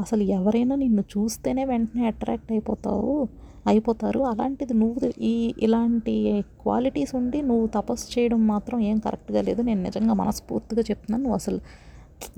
అసలు 0.00 0.22
ఎవరైనా 0.22 0.74
నిన్ను 0.74 1.00
చూస్తేనే 1.00 1.64
వెంటనే 1.64 2.06
అట్రాక్ట్ 2.06 2.52
అయిపోతావు. 2.52 3.28
అయిపోతారు. 3.66 4.20
అలాంటిది 4.20 4.74
నువ్వు 4.74 5.20
ఈ 5.20 5.54
ఇలాంటి 5.58 6.44
క్వాలిటీస్ 6.62 7.14
ఉండి 7.14 7.42
నువ్వు 7.42 7.66
తపస్సు 7.66 8.20
చేయడం 8.20 8.46
మాత్రం 8.46 8.80
ఏం 8.80 8.98
కరెక్ట్గా 8.98 9.42
లేదు. 9.42 9.62
నేను 9.62 9.82
నిజంగా 9.82 10.14
మనస్ఫూర్తిగా 10.14 10.82
చెప్తున్నాను 10.82 11.22
నువ్వు 11.22 11.34
అసలు 11.34 11.60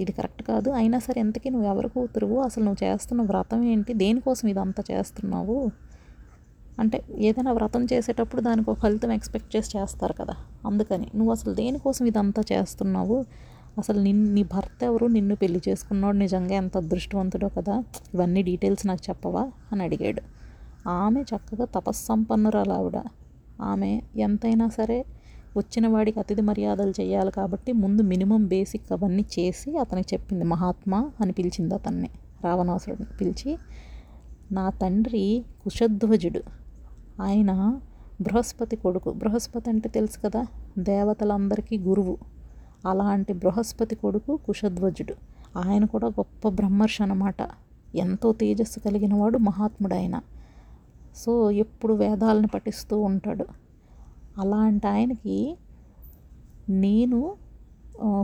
ఇది 0.01 0.13
కరెక్ట్ 0.13 0.43
కాదు. 0.43 0.71
అయినా 0.71 0.99
సరే 0.99 1.21
ఎంతకీ 1.21 1.51
నువ్వు 1.51 1.69
ఎవరి 1.69 1.89
కూతురువు? 1.89 2.41
అసలు 2.41 2.65
నువ్వు 2.65 2.87
చేస్తున్న 2.87 3.23
వ్రతం 3.23 3.63
ఏంటి? 3.63 3.93
దేనికోసం 3.95 4.49
ఇదంతా 4.49 4.83
చేస్తున్నావు? 4.91 5.71
అంటే 6.79 7.03
ఏదైనా 7.17 7.53
వ్రతం 7.53 7.85
చేసేటప్పుడు 7.85 8.41
దానికి 8.41 8.71
ఒక 8.71 8.79
ఫలితం 8.79 9.13
ఎక్స్పెక్ట్ 9.13 9.57
చేసి 9.57 9.79
చేస్తారు 9.79 10.13
కదా. 10.13 10.35
అందుకని 10.67 11.07
నువ్వు 11.15 11.31
అసలు 11.33 11.55
దేనికోసం 11.55 12.07
ఇదంతా 12.07 12.43
చేస్తున్నావు? 12.53 13.25
అసలు 13.79 14.01
నిన్ను 14.01 14.33
నీ 14.33 14.43
భర్త 14.43 14.85
ఎవరు? 14.85 15.07
నిన్ను 15.07 15.37
పెళ్ళి 15.37 15.61
చేసుకున్నాడు 15.69 16.17
నిజంగా 16.17 16.55
ఎంత 16.55 16.77
అదృష్టవంతుడో 16.77 17.49
కదా. 17.49 17.85
ఇవన్నీ 18.15 18.43
డీటెయిల్స్ 18.43 18.87
నాకు 18.87 19.11
చెప్పవా? 19.11 19.51
అని 19.73 19.83
అడిగాడు. 19.83 20.44
ఆమె 20.89 21.23
చక్కగా 21.23 21.65
తపస్సంపన్నురాలు 21.65 22.73
ఆవిడ 22.73 23.03
ఆమె 23.63 24.01
ఎంతైనా 24.17 24.69
సరే 24.69 25.05
వచ్చిన 25.57 25.89
వాడికి 25.89 26.21
అతిథి 26.21 26.43
మర్యాదలు 26.43 26.93
చేయాలి 27.01 27.31
కాబట్టి 27.31 27.73
ముందు 27.73 28.03
మినిమం 28.03 28.47
బేసిక్ 28.47 28.93
అవన్నీ 28.93 29.25
చేసి 29.39 29.79
అతనికి 29.79 30.15
చెప్పింది 30.15 30.45
మహాత్మా 30.45 31.11
అని 31.21 31.33
పిలిచింది 31.33 31.75
అతన్ని. 31.75 32.11
రావణాసురుడిని 32.45 33.17
పిలిచి 33.21 33.59
నా 34.53 34.71
తండ్రి 34.71 35.45
కుశధ్వజుడు. 35.65 36.43
ఆయన 37.23 37.81
బృహస్పతి 38.21 38.77
కొడుకు. 38.77 39.11
బృహస్పతి 39.11 39.71
అంటే 39.71 39.89
తెలుసు 39.89 40.19
కదా 40.21 40.47
దేవతలందరికీ 40.79 41.79
గురువు. 41.79 42.19
అలాంటి 42.87 43.33
బృహస్పతి 43.33 43.95
కొడుకు 43.95 44.37
కుశధ్వజుడు. 44.37 45.15
ఆయన 45.59 45.85
కూడా 45.85 46.07
గొప్ప 46.07 46.49
బ్రహ్మర్షి 46.49 47.03
అనమాట 47.03 47.37
ఎంతో 47.95 48.33
తేజస్సు 48.33 48.81
కలిగిన 48.81 49.15
వాడు 49.15 49.39
మహాత్ముడు 49.39 49.95
ఆయన 49.95 50.21
సో 51.23 51.33
ఎప్పుడు 51.65 51.95
వేదాలను 51.95 52.49
పఠిస్తూ 52.55 52.97
ఉంటాడు. 53.11 53.47
అలాంటి 54.43 54.87
ఆయనకి 54.87 55.37
నేను 56.85 57.21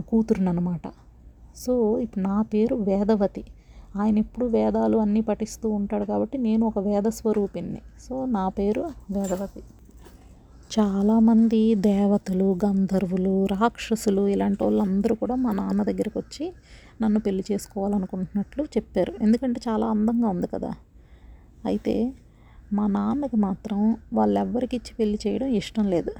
కూతురునమాట 0.09 0.87
సో 1.63 1.73
ఇప్పుడు 2.03 2.23
నా 2.29 2.37
పేరు 2.53 2.75
వేదవతి. 2.89 3.43
ఆయన 3.99 4.15
ఎప్పుడు 4.17 4.45
వేదాలు 4.55 4.97
అన్నీ 4.97 5.21
పఠిస్తూ 5.29 5.67
ఉంటాడు 5.77 6.05
కాబట్టి 6.05 6.37
నేను 6.47 6.63
ఒక 6.69 6.79
వేద 6.79 7.07
స్వరూపిణ్ణి. 7.19 7.81
సో 8.05 8.13
నా 8.37 8.43
పేరు 8.57 8.83
వేదవతి. 9.15 9.61
చాలామంది 10.75 11.61
దేవతలు 11.87 12.47
గంధర్వులు 12.65 13.33
రాక్షసులు 13.53 14.23
ఇలాంటి 14.33 14.61
వాళ్ళందరూ 14.63 15.15
కూడా 15.15 15.35
మా 15.35 15.51
నాన్న 15.51 15.81
దగ్గరికి 15.89 16.17
వచ్చి 16.17 16.45
నన్ను 17.01 17.19
పెళ్ళి 17.19 17.43
చేసుకోవాలనుకుంటున్నట్లు 17.51 18.63
చెప్పారు. 18.75 19.13
ఎందుకంటే 19.25 19.61
చాలా 19.67 19.87
అందంగా 19.95 20.27
ఉంది 20.35 20.47
కదా. 20.47 20.71
అయితే 21.69 21.95
మా 22.73 22.87
నాన్నకి 22.87 23.35
మాత్రం 23.35 23.97
వాళ్ళెవ్వరికి 24.13 24.75
ఇచ్చి 24.75 24.93
పెళ్ళి 24.95 25.19
చేయడం 25.27 25.47
ఇష్టం 25.47 25.85
లేదు. 25.89 26.13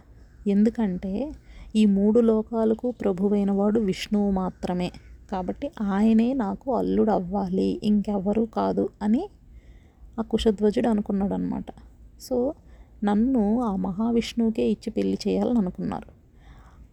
ఎందుకంటే 0.47 1.31
ఈ 1.75 1.85
మూడు 1.85 2.19
లోకాలకు 2.19 2.91
ప్రభువైన 2.91 3.51
వాడు 3.51 3.79
విష్ణువు 3.79 4.31
మాత్రమే. 4.31 4.91
కాబట్టి 5.31 5.71
ఆయనే 5.81 6.33
నాకు 6.33 6.77
అల్లుడు 6.77 7.11
అవ్వాలి 7.11 7.79
ఇంకెవ్వరూ 7.83 8.45
కాదు 8.45 8.89
అని 9.01 9.29
ఆ 10.19 10.23
కుశధ్వజుడు 10.23 10.87
అనుకున్నాడు 10.87 11.33
అనమాట 11.33 11.65
సో 12.21 12.53
నన్ను 13.03 13.61
ఆ 13.61 13.75
మహావిష్ణువుకే 13.75 14.69
ఇచ్చి 14.69 14.89
పెళ్ళి 14.91 15.17
చేయాలని 15.27 15.57
అనుకున్నారు. 15.57 16.09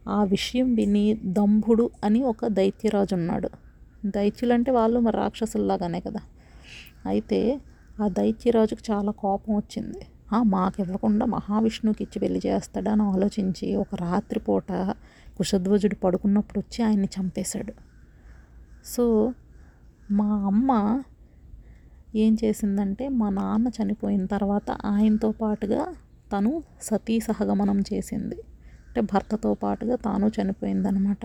ఆ 0.08 0.24
విషయం 0.24 0.74
విని 0.74 1.14
దంభుడు 1.14 1.90
అని 2.04 2.22
ఒక 2.22 2.46
దైత్యరాజు 2.46 3.14
ఉన్నాడు 3.14 3.48
దైత్యులంటే 4.06 4.70
వాళ్ళు 4.70 5.00
మరి 5.00 5.16
రాక్షసుల్లాగానే 5.16 6.00
కదా. 6.00 6.20
అయితే 7.06 7.60
ఆ 8.00 8.08
దైత్యరాజుకు 8.08 8.92
చాలా 8.92 9.12
కోపం 9.12 9.56
వచ్చింది. 9.56 10.00
మాకు 10.42 10.80
ఇవ్వకుండా 10.80 11.26
మహావిష్ణువుకి 11.26 12.04
ఇచ్చి 12.04 12.18
పెళ్ళి 12.20 12.40
చేస్తాడని 12.46 13.02
ఆలోచించి 13.02 13.76
ఒక 13.76 13.94
రాత్రిపూట 13.94 14.72
కుశధ్వజుడు 15.36 15.94
పడుకున్నప్పుడు 15.94 16.58
వచ్చి 16.58 16.84
ఆయన్ని 16.84 17.08
చంపేశాడు. 17.20 17.72
సో 18.84 19.32
మా 20.10 20.28
అమ్మ 20.46 21.02
ఏం 22.16 22.36
చేసిందంటే 22.44 23.08
మా 23.08 23.28
నాన్న 23.28 23.68
చనిపోయిన 23.68 24.26
తర్వాత 24.26 24.70
ఆయనతో 24.70 25.32
పాటుగా 25.32 25.86
తను 26.32 26.62
సతీ 26.82 27.20
సహగమనం 27.20 27.80
చేసింది. 27.80 28.38
అంటే 28.88 29.00
భర్తతో 29.00 29.54
పాటుగా 29.54 29.96
తాను 29.96 30.26
చనిపోయిందనమాట 30.26 31.24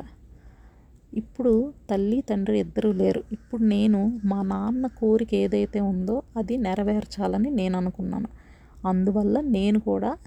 ఇప్పుడు 1.14 1.74
తల్లి 1.90 2.22
తండ్రి 2.22 2.60
ఇద్దరూ 2.60 2.92
లేరు. 2.92 3.24
ఇప్పుడు 3.32 3.64
నేను 3.64 4.20
మా 4.26 4.42
నాన్న 4.42 4.88
కోరిక 4.88 5.34
ఏదైతే 5.34 5.80
ఉందో 5.80 6.24
అది 6.38 6.58
నెరవేర్చాలని 6.58 7.50
నేను 7.50 7.78
అనుకున్నాను. 7.78 8.30
అందువల్ల 8.88 9.40
నేను 9.40 9.80
కూడా 9.80 10.18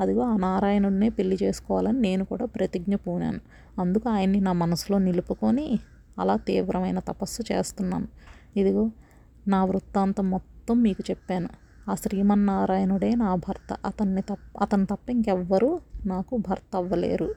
అదిగో 0.00 0.22
ఆ 0.22 0.36
నారాయణుడినే 0.36 1.08
పెళ్ళి 1.08 1.36
చేసుకోవాలని 1.42 2.00
నేను 2.00 2.24
కూడా 2.24 2.44
ప్రతిజ్ఞ 2.44 2.94
పూనాను. 2.94 3.40
అందుకు 3.80 4.08
ఆయన్ని 4.08 4.40
నా 4.40 4.52
మనసులో 4.52 4.98
నిలుపుకొని 4.98 5.80
అలా 6.18 6.36
తీవ్రమైన 6.36 6.98
తపస్సు 6.98 7.42
చేస్తున్నాను. 7.52 8.08
ఇదిగో 8.56 8.90
నా 9.48 9.64
వృత్తాంతం 9.64 10.30
మొత్తం 10.30 10.82
మీకు 10.82 11.02
చెప్పాను. 11.10 11.48
ఆ 11.90 11.94
శ్రీమన్నారాయణుడే 11.94 13.14
నా 13.14 13.34
భర్త. 13.34 13.76
అతన్ని 13.84 14.22
తప్ప 14.22 14.58
అతను 14.60 14.84
తప్ప 14.84 15.10
ఇంకెవ్వరూ 15.10 15.80
నాకు 16.06 16.36
భర్త 16.36 16.76
అవ్వలేరు 16.76 17.30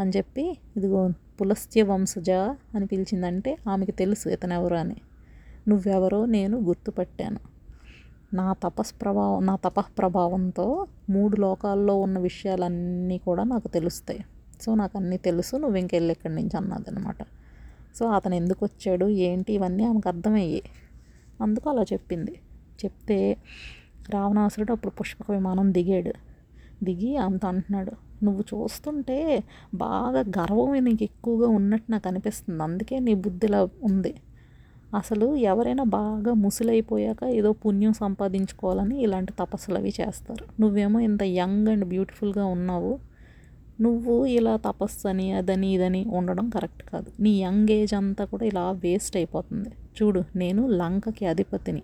అని 0.00 0.10
చెప్పి 0.16 0.44
ఇదిగో 0.76 1.00
పులస్త్య 1.40 1.82
వంశజ 1.82 2.30
అని 2.74 2.86
పిలిచిందంటే 2.86 3.56
ఆమెకి 3.68 3.92
తెలుసు 3.92 4.28
ఇతనెవరో 4.28 4.76
అని. 4.76 4.96
నువ్వెవరో 5.68 6.26
నేను 6.26 6.60
గుర్తుపట్టాను. 6.60 7.40
నా 8.34 8.52
తపస్ 8.52 8.94
ప్రభావం 9.02 9.46
నా 9.46 9.56
తపః 9.56 9.84
ప్రభావంతో 9.98 10.86
మూడు 11.10 11.40
లోకాల్లో 11.40 11.96
ఉన్న 11.96 12.18
విషయాలన్నీ 12.18 13.18
కూడా 13.18 13.44
నాకు 13.44 13.68
తెలుస్తాయి. 13.68 14.24
సో 14.62 14.74
నాకు 14.74 14.98
అన్నీ 14.98 15.16
తెలుసు 15.16 15.56
నువ్వు 15.56 15.76
ఇంకెళ్ళి 15.76 16.12
ఇక్కడి 16.12 16.34
నుంచి 16.34 16.56
అన్నదనమాట. 16.56 17.16
సో 17.96 18.08
అతను 18.08 18.34
ఎందుకు 18.34 18.64
వచ్చాడు 18.64 19.06
ఏంటి 19.06 19.52
ఇవన్నీ 19.52 19.84
ఆమెకు 19.84 20.08
అర్థమయ్యాయి. 20.08 20.62
అందుకు 21.42 21.70
అలా 21.70 21.82
చెప్పింది. 21.82 22.40
చెప్తే 22.84 23.36
రావణాసురుడు 24.10 24.72
అప్పుడు 24.72 24.92
పుష్పక 24.92 25.30
విమానం 25.30 25.74
దిగాడు. 25.74 26.12
దిగి 26.84 27.16
ఆమెతో 27.16 27.48
అంటున్నాడు 27.48 28.07
నువ్వు 28.22 28.44
చూస్తుంటే 28.54 29.44
బాగా 29.74 30.20
గర్వం 30.20 30.84
నీకు 30.84 31.04
ఎక్కువగా 31.04 31.48
ఉన్నట్టు 31.48 31.92
నాకు 31.92 32.08
అనిపిస్తుంది. 32.08 32.62
అందుకే 32.62 32.98
నీ 32.98 33.14
బుద్ధిలా 33.14 33.68
ఉంది. 33.82 34.14
అసలు 34.96 35.36
ఎవరైనా 35.36 35.84
బాగా 35.84 36.34
ముసలైపోయాక 36.34 37.24
ఏదో 37.24 37.52
పుణ్యం 37.52 37.92
సంపాదించుకోవాలని 37.92 39.02
ఇలాంటి 39.02 39.32
తపస్సులు 39.32 39.76
అవి 39.76 39.92
చేస్తారు. 40.00 40.44
నువ్వేమో 40.60 41.00
ఇంత 41.00 41.22
యంగ్ 41.22 41.68
అండ్ 41.68 41.84
బ్యూటిఫుల్గా 41.84 42.44
ఉన్నావు. 42.44 42.98
నువ్వు 43.80 44.26
ఇలా 44.26 44.56
తపస్సు 44.56 45.08
అని 45.08 45.32
అదని 45.32 45.68
ఇదని 45.74 46.04
ఉండడం 46.04 46.50
కరెక్ట్ 46.50 46.82
కాదు. 46.82 47.10
నీ 47.20 47.30
యంగ్ 47.30 47.70
ఏజ్ 47.70 47.94
అంతా 47.94 48.24
కూడా 48.24 48.46
ఇలా 48.46 48.70
వేస్ట్ 48.70 49.16
అయిపోతుంది. 49.16 49.68
చూడు 49.68 50.22
నేను 50.36 50.68
లంకకి 50.68 51.26
అధిపతిని. 51.26 51.82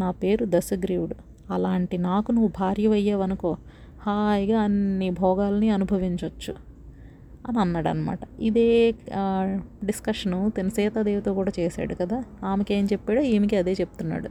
నా 0.00 0.10
పేరు 0.10 0.46
దశగ్రీవుడు. 0.48 1.14
అలాంటి 1.52 1.98
నాకు 1.98 2.32
నువ్వు 2.32 2.48
భార్య 2.48 2.88
అయ్యావనుకో 2.88 3.56
హాయిగా 4.02 4.60
అన్ని 4.60 5.10
భోగాల్ని 5.10 5.70
అనుభవించవచ్చు 5.70 6.54
అని 7.48 7.58
అన్నాడు 7.58 7.88
అనమాట 7.88 8.18
ఇదే 8.40 8.94
డిస్కషను 9.84 10.52
తన 10.60 10.68
సీతాదేవితో 10.68 11.34
కూడా 11.34 11.52
చేశాడు 11.60 11.94
కదా. 11.94 12.24
ఆమెకి 12.44 12.74
ఏం 12.74 12.84
చెప్పాడో 12.84 13.20
ఈమెకి 13.20 13.56
అదే 13.56 13.72
చెప్తున్నాడు. 13.72 14.28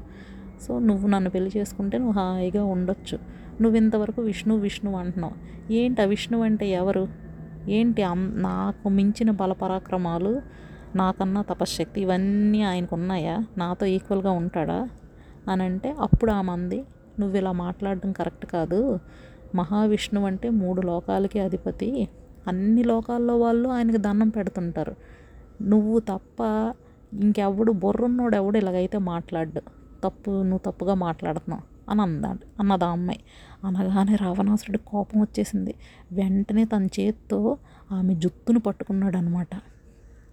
సో 0.63 0.79
నువ్వు 0.79 1.07
నన్ను 1.07 1.29
పెళ్ళి 1.29 1.51
చేసుకుంటే 1.57 1.97
నువ్వు 1.97 2.13
హాయిగా 2.13 2.65
ఉండొచ్చు. 2.65 3.19
నువ్వు 3.61 3.77
ఇంతవరకు 3.77 4.21
విష్ణు 4.21 4.55
విష్ణు 4.55 4.95
అంటున్నావు. 4.95 5.73
ఏంటి 5.73 6.01
ఆ 6.01 6.05
విష్ణు 6.05 6.41
అంటే 6.41 6.67
ఎవరు? 6.69 7.07
ఏంటి 7.69 8.03
నాకు 8.21 8.89
మించిన 8.89 9.31
బలపరాక్రమాలు 9.31 10.41
నాకన్నా 10.95 11.41
తపశ్శక్తి 11.41 12.01
ఇవన్నీ 12.01 12.61
ఆయనకు 12.61 12.95
ఉన్నాయా? 12.95 13.45
నాతో 13.57 13.85
ఈక్వల్గా 13.85 14.31
ఉంటాడా? 14.31 14.89
అని 15.51 15.63
అంటే 15.63 15.95
అప్పుడు 15.99 16.31
ఆ 16.31 16.41
మంది 16.41 16.83
నువ్వు 17.19 17.37
ఇలా 17.37 17.51
మాట్లాడడం 17.51 18.11
కరెక్ట్ 18.11 18.45
కాదు. 18.45 18.99
మహావిష్ణువు 19.55 20.25
అంటే 20.25 20.49
మూడు 20.49 20.81
లోకాలకి 20.81 21.39
అధిపతి. 21.39 22.09
అన్ని 22.47 22.83
లోకాల్లో 22.83 23.37
వాళ్ళు 23.37 23.69
ఆయనకి 23.69 23.97
దండం 23.97 24.29
పెడుతుంటారు. 24.29 24.95
నువ్వు 25.61 25.99
తప్ప 25.99 26.41
ఇంకెవడు 27.13 27.71
బొర్రున్నోడు 27.71 28.35
ఎవడు 28.35 28.57
ఇలాగైతే 28.57 28.97
మాట్లాడు 28.97 29.61
తప్పు 30.03 30.29
నువ్వు 30.29 30.71
తప్పుగా 30.71 30.93
మాట్లాడుతున్నావు 30.93 31.91
అని 31.91 32.01
అందాడు 32.01 32.39
అన్నది 32.59 32.83
ఆ 32.83 32.87
అమ్మాయి. 32.87 33.19
అనగానే 33.65 34.15
రావణాసురుడి 34.15 34.77
కోపం 34.77 35.21
వచ్చేసింది. 35.21 35.75
వెంటనే 36.11 36.65
తన 36.65 36.85
చేత్తో 36.85 37.57
ఆమె 37.91 38.13
జుత్తును 38.13 38.59
పట్టుకున్నాడు 38.59 39.17
అనమాట 39.17 39.55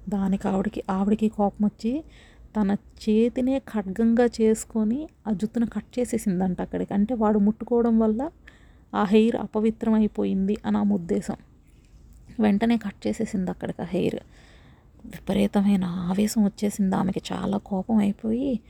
దానికి 0.09 0.49
ఆవిడకి 0.49 0.83
ఆవిడకి 0.91 1.29
కోపం 1.29 1.65
వచ్చి 1.65 2.05
తన 2.57 2.73
చేతినే 2.73 3.59
ఖడ్గంగా 3.59 4.27
చేసుకొని 4.41 5.09
ఆ 5.29 5.31
జుత్తును 5.33 5.67
కట్ 5.67 5.99
చేసేసిందంట 5.99 6.61
అక్కడికి. 6.61 6.95
అంటే 6.95 7.15
వాడు 7.15 7.39
ముట్టుకోవడం 7.39 7.99
వల్ల 7.99 8.31
ఆ 8.95 9.05
హెయిర్ 9.05 9.37
అపవిత్రం 9.37 9.95
అయిపోయింది 9.95 10.57
అని 10.67 10.79
ఆమె 10.79 10.95
ఉద్దేశం. 10.95 11.37
వెంటనే 12.41 12.77
కట్ 12.77 13.07
చేసేసింది 13.07 13.51
అక్కడికి 13.51 13.83
ఆ 13.83 13.85
హెయిర్. 13.85 14.21
విపరీతమైన 15.07 15.85
ఆవేశం 15.85 16.45
వచ్చేసింది. 16.45 16.97
ఆమెకి 16.97 17.21
చాలా 17.33 17.59
కోపం 17.59 17.97
అయిపోయి 17.97 18.61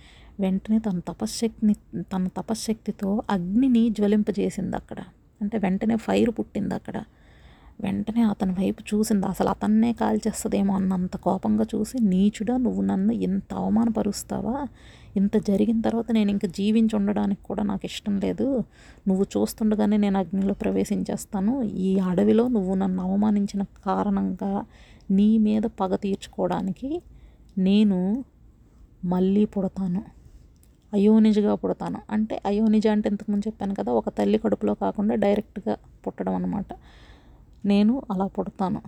వెంటనే 0.40 0.78
తన 0.78 0.98
తపశ్శక్తిని 0.98 1.74
తన 1.98 2.28
తపశ్శక్తితో 2.28 3.22
అగ్నిని 3.30 3.90
జ్వలింపజేసింది 3.90 4.76
అక్కడ. 4.76 4.96
అంటే 5.40 5.58
వెంటనే 5.58 5.96
ఫైర్ 5.96 6.30
పుట్టింది 6.30 6.74
అక్కడ. 6.74 7.02
వెంటనే 7.80 8.22
అతని 8.22 8.52
వైపు 8.52 8.82
చూసింది. 8.82 9.26
అసలు 9.26 9.48
అతన్నే 9.48 9.92
కాల్చేస్తుందేమో 9.92 10.74
అన్నంత 10.74 11.16
కోపంగా 11.16 11.64
చూసి 11.74 11.98
నీచుడా 12.02 12.56
నువ్వు 12.56 12.82
నన్ను 12.82 13.12
ఇంత 13.12 13.54
అవమానపరుస్తావా? 13.54 14.66
ఇంత 15.16 15.36
జరిగిన 15.48 15.80
తర్వాత 15.80 16.12
నేను 16.12 16.30
ఇంకా 16.30 16.48
జీవించి 16.48 16.96
ఉండడానికి 16.96 17.40
కూడా 17.44 17.62
నాకు 17.62 17.80
ఇష్టం 17.84 18.20
లేదు. 18.20 18.64
నువ్వు 19.08 19.26
చూస్తుండగానే 19.36 19.96
నేను 19.96 20.18
అగ్నిలో 20.18 20.54
ప్రవేశించేస్తాను. 20.54 21.62
ఈ 21.62 21.98
అడవిలో 21.98 22.48
నువ్వు 22.48 22.74
నన్ను 22.74 23.02
అవమానించిన 23.02 23.62
కారణంగా 23.86 24.64
నీ 25.10 25.38
మీద 25.38 25.62
పగ 25.80 25.96
తీర్చుకోవడానికి 25.96 27.02
నేను 27.58 28.24
మళ్ళీ 29.04 29.44
పుడతాను. 29.44 30.02
అయోనిజగా 30.94 31.54
పుడతాను. 31.54 31.98
అంటే 32.10 32.42
అయోనిజ 32.46 32.86
అంటే 32.86 33.08
ఇంతకుముందు 33.08 33.48
చెప్పాను 33.48 33.74
కదా 33.74 33.92
ఒక 33.92 34.08
తల్లి 34.08 34.38
కడుపులో 34.38 34.74
కాకుండా 34.74 35.14
డైరెక్ట్గా 35.14 35.76
పుట్టడం 36.06 36.34
అనమాట 36.34 36.66
నేను 37.64 38.02
అలా 38.10 38.26
పుడతాను. 38.26 38.82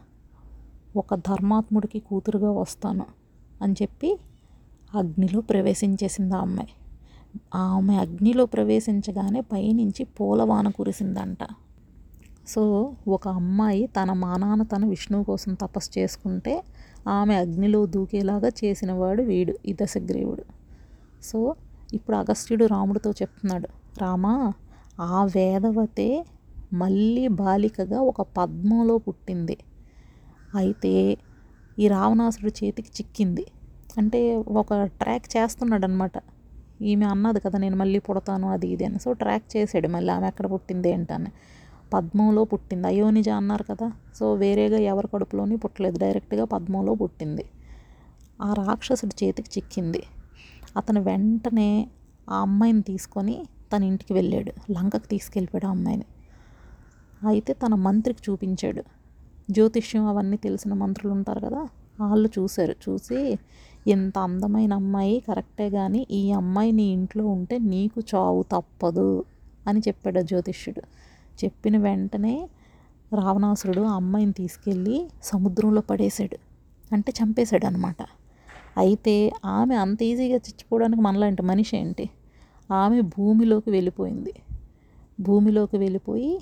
ఒక 0.97 1.15
ధర్మాత్ముడికి 1.15 1.99
కూతురుగా 1.99 2.51
వస్తాను 2.51 3.07
అని 3.63 3.75
చెప్పి 3.83 4.19
అగ్నిలో 4.95 5.41
ప్రవేశించేసింది 5.41 6.35
ఆ 6.35 6.39
అమ్మాయి. 6.39 6.69
ఆమె 7.55 7.97
అగ్నిలో 7.97 8.47
ప్రవేశించగానే 8.47 9.41
పైనుంచి 9.41 10.05
పూలవాన 10.05 10.69
కురిసిందంట. 10.69 11.39
సో 12.49 12.93
ఒక 13.09 13.29
అమ్మాయి 13.29 13.87
తన 13.87 14.13
మానాన 14.13 14.63
తన 14.63 14.87
విష్ణువు 14.87 15.25
కోసం 15.25 15.55
తపస్సు 15.55 15.99
చేసుకుంటే 15.99 16.65
ఆమె 17.09 17.35
అగ్నిలో 17.35 17.87
దూకేలాగా 17.87 18.49
చేసినవాడు 18.49 19.23
వీడు 19.23 19.59
ఈ 19.67 19.73
దశగ్రీవుడు. 19.83 20.45
సో 21.23 21.55
ఇప్పుడు 21.95 22.17
అగస్త్యుడు 22.17 22.65
రాముడితో 22.65 23.11
చెప్తున్నాడు 23.11 23.69
రామా 23.99 24.53
ఆ 25.01 25.25
వేదవతే 25.25 26.27
మళ్ళీ 26.73 27.29
బాలికగా 27.29 28.01
ఒక 28.01 28.21
పద్మంలో 28.23 28.99
పుట్టింది. 28.99 29.57
అయితే 30.55 31.19
ఈ 31.79 31.89
రావణాసుడు 31.89 32.65
చేతికి 32.65 32.89
చిక్కింది. 32.89 33.47
అంటే 33.99 34.37
ఒక 34.37 34.85
ట్రాక్ 34.85 35.37
చేస్తున్నాడు 35.37 35.85
అనమాట 35.85 36.13
ఈమె 36.83 37.07
అన్నది 37.07 37.41
కదా 37.41 37.59
నేను 37.59 37.77
మళ్ళీ 37.77 37.99
పుడతాను 37.99 38.51
అది 38.51 38.69
ఇది 38.69 38.85
అని. 38.85 38.99
సో 38.99 39.13
ట్రాక్ 39.13 39.57
చేసాడు 39.57 39.89
మళ్ళీ 39.89 40.13
ఆమె 40.13 40.27
ఎక్కడ 40.27 40.53
పుట్టింది 40.53 40.91
ఏంటని 40.91 41.31
పద్మంలో 41.95 42.45
పుట్టింది. 42.45 42.87
అయోనిజ 42.87 43.29
అన్నారు 43.29 43.63
కదా. 43.63 43.93
సో 44.17 44.35
వేరేగా 44.35 44.79
ఎవరి 44.79 45.09
కడుపులోని 45.09 45.57
పుట్టలేదు. 45.57 45.99
డైరెక్ట్గా 45.99 46.45
పద్మంలో 46.45 46.95
పుట్టింది. 46.95 47.45
ఆ 48.43 48.53
రాక్షసుడి 48.53 49.27
చేతికి 49.27 49.51
చిక్కింది. 49.59 50.03
అతను 50.77 51.03
వెంటనే 51.03 51.89
ఆ 52.31 52.41
అమ్మాయిని 52.41 52.83
తీసుకొని 52.83 53.47
తన 53.77 53.83
ఇంటికి 53.83 54.13
వెళ్ళాడు. 54.13 54.73
లంకకు 54.73 55.07
తీసుకెళ్ళిపోయాడు 55.07 55.67
ఆ 55.67 55.71
అమ్మాయిని. 55.71 56.05
అయితే 57.25 57.53
తన 57.53 57.75
మంత్రికి 57.75 58.31
చూపించాడు. 58.31 58.83
జ్యోతిష్యం 59.51 60.07
అవన్నీ 60.07 60.37
తెలిసిన 60.37 60.73
మంత్రులు 60.73 61.13
ఉంటారు 61.13 61.41
కదా 61.41 61.69
వాళ్ళు 62.01 62.29
చూశారు. 62.39 62.77
చూసి 62.89 63.39
ఇంత 63.87 64.19
అందమైన 64.19 64.73
అమ్మాయి 64.75 65.21
కరెక్టే 65.21 65.71
కానీ 65.71 66.07
ఈ 66.11 66.33
అమ్మాయి 66.33 66.73
నీ 66.73 66.83
ఇంట్లో 66.83 67.27
ఉంటే 67.27 67.59
నీకు 67.59 68.03
చావు 68.15 68.43
తప్పదు 68.43 69.25
అని 69.67 69.81
చెప్పాడు 69.81 70.21
జ్యోతిష్యుడు. 70.21 70.83
చెప్పిన 71.45 71.79
వెంటనే 71.79 72.49
రావణాసురుడు 73.15 73.83
ఆ 73.83 73.93
అమ్మాయిని 73.93 74.33
తీసుకెళ్ళి 74.33 75.09
సముద్రంలో 75.23 75.81
పడేశాడు. 75.81 76.37
అంటే 76.93 77.13
చంపేశాడు 77.23 77.67
అనమాట 77.67 77.97
అయితే 78.77 79.33
ఆమె 79.45 79.75
అంత 79.75 80.03
ఈజీగా 80.03 80.35
చచ్చిపోవడానికి 80.35 81.03
మనలాంటి 81.03 81.43
మనిషి 81.43 81.77
ఏంటి? 81.77 82.11
ఆమె 82.71 83.01
భూమిలోకి 83.01 83.71
వెళ్ళిపోయింది. 83.71 84.35
భూమిలోకి 85.21 85.77
వెళ్ళిపోయి 85.77 86.41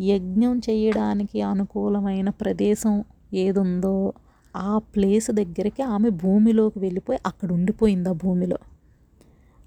యజ్ఞం 0.00 0.58
చేయడానికి 0.58 1.42
అనుకూలమైన 1.42 2.30
ప్రదేశం 2.30 3.04
ఏదుందో 3.34 4.12
ఆ 4.56 4.78
ప్లేస్ 4.78 5.30
దగ్గరికి 5.30 5.82
ఆమె 5.82 6.08
భూమిలోకి 6.08 6.78
వెళ్ళిపోయి 6.78 7.18
అక్కడ 7.26 7.52
ఉండిపోయింది 7.52 8.08
ఆ 8.08 8.12
భూమిలో. 8.12 8.58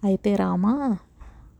అయితే 0.03 0.35
రామా 0.35 0.97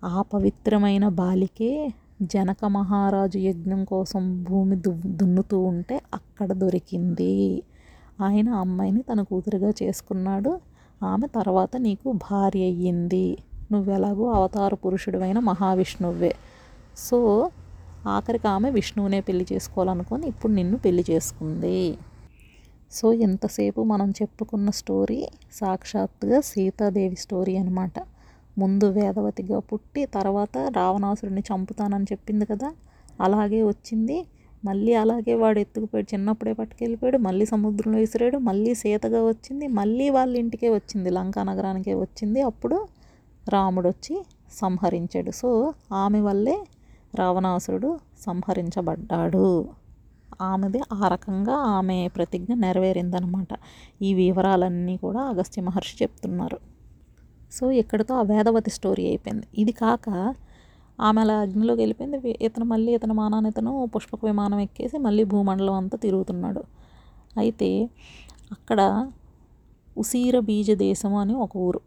ఆ 0.04 0.22
పవిత్రమైన 0.22 1.08
బాలికే 1.08 1.94
జనక 2.22 2.66
మహారాజు 2.66 3.38
యజ్ఞం 3.38 3.86
కోసం 3.86 4.44
భూమి 4.44 4.76
దు 4.76 5.02
దున్నుతూ 5.06 5.60
ఉంటే 5.60 6.02
అక్కడ 6.14 6.52
దొరికింది. 6.54 7.64
ఆయన 8.22 8.50
అమ్మాయిని 8.50 9.02
తన 9.02 9.22
కూతురుగా 9.22 9.70
చేసుకున్నాడు. 9.70 10.60
ఆమె 11.04 11.28
తర్వాత 11.28 11.78
నీకు 11.78 12.12
భార్య 12.12 12.64
అయ్యింది. 12.64 13.38
నువ్వెలాగో 13.72 14.32
అవతార 14.32 14.74
పురుషుడివైన 14.74 15.40
మహావిష్ణువే. 15.40 16.36
సో 16.98 17.50
ఆఖరికి 18.08 18.48
ఆమె 18.48 18.70
విష్ణువునే 18.70 19.22
పెళ్ళి 19.22 19.46
చేసుకోవాలనుకొని 19.54 20.28
ఇప్పుడు 20.28 20.52
నిన్ను 20.52 20.78
పెళ్ళి 20.78 21.06
చేసుకుంది. 21.12 21.98
సో 22.92 23.14
ఎంతసేపు 23.14 23.82
మనం 23.82 24.10
చెప్పుకున్న 24.10 24.70
స్టోరీ 24.70 25.28
సాక్షాత్తుగా 25.52 26.42
సీతాదేవి 26.42 27.16
స్టోరీ 27.16 27.58
అనమాట 27.58 27.94
ముందు 28.58 28.86
వేదవతిగా 28.86 29.60
పుట్టి 29.60 30.06
తర్వాత 30.06 30.58
రావణాసురుడిని 30.58 31.44
చంపుతానని 31.54 32.04
చెప్పింది 32.04 32.46
కదా 32.46 32.70
అలాగే 33.22 33.64
వచ్చింది. 33.64 34.26
మళ్ళీ 34.66 34.94
అలాగే 34.94 35.34
వాడు 35.34 35.60
ఎత్తుకుపోయాడు 35.60 36.08
చిన్నప్పుడే 36.14 36.54
పట్టుకెళ్ళిపోయాడు 36.54 37.18
మళ్ళీ 37.18 37.46
సముద్రంలో 37.46 38.00
విసిరాడు 38.00 38.38
మళ్ళీ 38.38 38.76
సీతగా 38.76 39.24
వచ్చింది 39.28 39.68
మళ్ళీ 39.68 40.10
వాళ్ళ 40.10 40.36
ఇంటికే 40.38 40.70
వచ్చింది 40.70 41.10
లంకా 41.10 41.44
నగరానికే 41.44 41.94
వచ్చింది. 41.94 42.42
అప్పుడు 42.42 42.88
రాముడు 43.50 43.88
వచ్చి 43.88 44.16
సంహరించాడు. 44.52 45.32
సో 45.32 45.74
ఆమె 45.94 46.22
వల్లే 46.22 46.58
రావణాసురుడు 47.16 48.00
సంహరించబడ్డాడు. 48.22 49.70
ఆమెది 50.42 50.82
ఆ 50.94 51.08
రకంగా 51.08 51.54
ఆమె 51.54 52.08
ప్రతిజ్ఞ 52.08 52.54
నెరవేరిందనమాట 52.54 53.48
ఈ 54.02 54.14
వివరాలన్నీ 54.14 54.98
కూడా 54.98 55.22
అగస్త్య 55.22 55.62
మహర్షి 55.62 56.04
చెప్తున్నారు. 56.04 56.58
సో 57.52 57.72
ఇక్కడితో 57.72 58.16
ఆ 58.16 58.22
వేదవతి 58.22 58.72
స్టోరీ 58.72 59.08
అయిపోయింది. 59.08 59.48
ఇది 59.58 59.72
కాక 59.72 60.36
ఆమె 61.02 61.22
అలా 61.22 61.40
అగ్నిలోకి 61.40 61.82
వెళ్ళిపోయింది. 61.82 62.38
ఇతను 62.42 62.66
మళ్ళీ 62.66 62.94
ఇతను 62.96 63.14
మానాన్ని 63.14 63.50
ఇతను 63.50 63.90
పుష్పక 63.96 64.20
విమానం 64.26 64.60
ఎక్కేసి 64.60 64.98
మళ్ళీ 64.98 65.24
భూమండలం 65.24 65.74
అంతా 65.74 65.98
తిరుగుతున్నాడు. 65.98 66.64
అయితే 67.38 67.90
అక్కడ 68.52 69.10
ఉసీర 69.98 70.40
బీజ 70.40 70.72
దేశం 70.72 71.16
అని 71.16 71.34
ఒక 71.34 71.58
ఊరు 71.58 71.82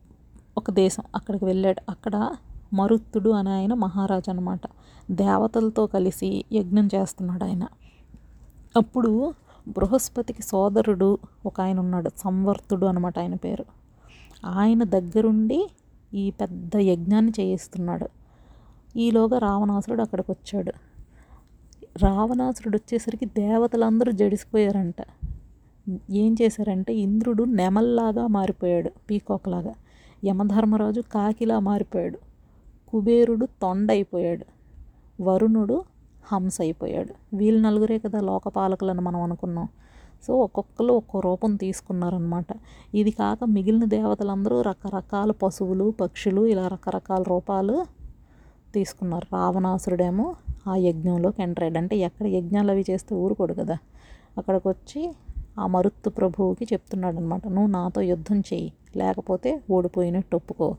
ఒక 0.59 0.71
దేశం 0.71 1.03
అక్కడికి 1.15 1.45
వెళ్ళాడు. 1.45 1.81
అక్కడ 1.89 2.31
మరుత్తుడు 2.75 3.31
అని 3.31 3.51
ఆయన 3.51 3.75
మహారాజు 3.75 4.31
అనమాట 4.31 4.61
దేవతలతో 5.11 5.87
కలిసి 5.87 6.45
యజ్ఞం 6.53 6.89
చేస్తున్నాడు 6.95 7.45
ఆయన. 7.45 7.67
అప్పుడు 8.77 9.35
బృహస్పతికి 9.69 10.43
సోదరుడు 10.43 11.19
ఒక 11.47 11.61
ఆయన 11.61 11.81
ఉన్నాడు 11.81 12.11
సంవర్తుడు 12.17 12.87
అనమాట 12.87 13.19
ఆయన 13.19 13.35
పేరు. 13.35 13.65
ఆయన 14.45 14.85
దగ్గరుండి 14.85 15.71
ఈ 16.15 16.31
పెద్ద 16.31 16.71
యజ్ఞాన్ని 16.77 17.33
చేయిస్తున్నాడు. 17.41 18.09
ఈలోగా 18.99 19.39
రావణాసురుడు 19.39 20.03
అక్కడికి 20.03 20.33
వచ్చాడు 20.33 20.73
రావణాసురుడు 22.03 22.77
వచ్చేసరికి 22.77 23.27
దేవతలందరూ 23.27 24.13
జడిసిపోయారంట. 24.13 24.95
ఏం 26.11 26.37
చేశారంటే 26.43 26.95
ఇంద్రుడు 26.95 27.45
నెమల్లాగా 27.45 28.27
మారిపోయాడు 28.27 28.91
పీకోక్లాగా. 29.11 29.75
యమధర్మరాజు 30.25 31.01
కాకిలా 31.01 31.59
మారిపోయాడు. 31.59 32.34
కుబేరుడు 32.95 33.47
తొండైపోయాడు. 33.47 34.45
వరుణుడు 35.23 35.85
హంస 36.33 36.61
అయిపోయాడు 36.61 37.37
వీళ్ళు 37.37 37.63
నలుగురే 37.63 37.99
కదా 37.99 38.21
లోకపాలకులని 38.21 39.01
మనం 39.01 39.23
అనుకున్నాం. 39.23 39.69
సో 40.27 40.37
ఒక్కొక్కరు 40.37 40.93
ఒక్కో 40.93 41.21
రూపం 41.21 41.57
తీసుకున్నారనమాట 41.57 42.47
ఇది 42.95 43.11
కాక 43.11 43.39
మిగిలిన 43.45 43.85
దేవతలందరూ 43.85 44.61
రకరకాల 44.61 45.31
పశువులు 45.31 45.95
పక్షులు 46.01 46.47
ఇలా 46.47 46.69
రకరకాల 46.69 47.23
రూపాలు 47.23 47.87
తీసుకున్నారు. 48.75 49.37
రావణాసురుడేమో 49.37 50.35
ఆ 50.69 50.77
యజ్ఞంలోకి 50.77 51.43
ఎంటర్ 51.43 51.65
అయ్యాడు. 51.65 51.79
అంటే 51.79 51.97
ఎక్కడ 51.97 52.27
యజ్ఞాలు 52.27 52.71
అవి 52.71 52.85
చేస్తే 52.91 53.15
ఊరుకోడు 53.15 53.55
కదా. 53.55 53.79
అక్కడికి 54.39 54.69
వచ్చి 54.69 55.15
ఆ 55.61 55.67
మరుత్తు 55.67 56.11
ప్రభువుకి 56.11 56.65
చెప్తున్నాడు 56.73 57.17
అనమాట 57.17 57.47
నువ్వు 57.47 57.67
నాతో 57.67 58.01
యుద్ధం 58.01 58.41
చెయ్యి. 58.41 58.73
లేకపోతే 58.97 59.61
ఓడిపోయినట్టు 59.71 60.37
ఒప్పుకో 60.37 60.77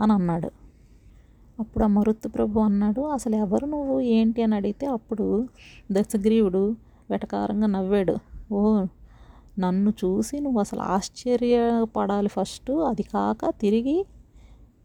అని 0.00 0.12
అన్నాడు. 0.12 0.61
అప్పుడు 1.58 1.84
ఆ 1.84 1.86
మరుత్తు 1.86 2.28
ప్రభు 2.28 2.60
అన్నాడు 2.60 3.00
అసలు 3.06 3.36
ఎవరు 3.36 3.66
నువ్వు? 3.66 4.00
ఏంటి? 4.00 4.42
అని 4.42 4.54
అడిగితే 4.54 4.86
అప్పుడు 4.86 5.26
దశగ్రీవుడు 5.92 6.62
వెటకారంగా 7.10 7.66
నవ్వాడు 7.66 8.14
ఓ 8.52 8.60
నన్ను 9.58 9.90
చూసి 9.90 10.40
నువ్వు 10.40 10.60
అసలు 10.60 10.80
ఆశ్చర్యపడాలి 10.80 12.28
ఫస్ట్. 12.28 12.70
అది 12.88 13.02
కాక 13.02 13.50
తిరిగి 13.60 13.96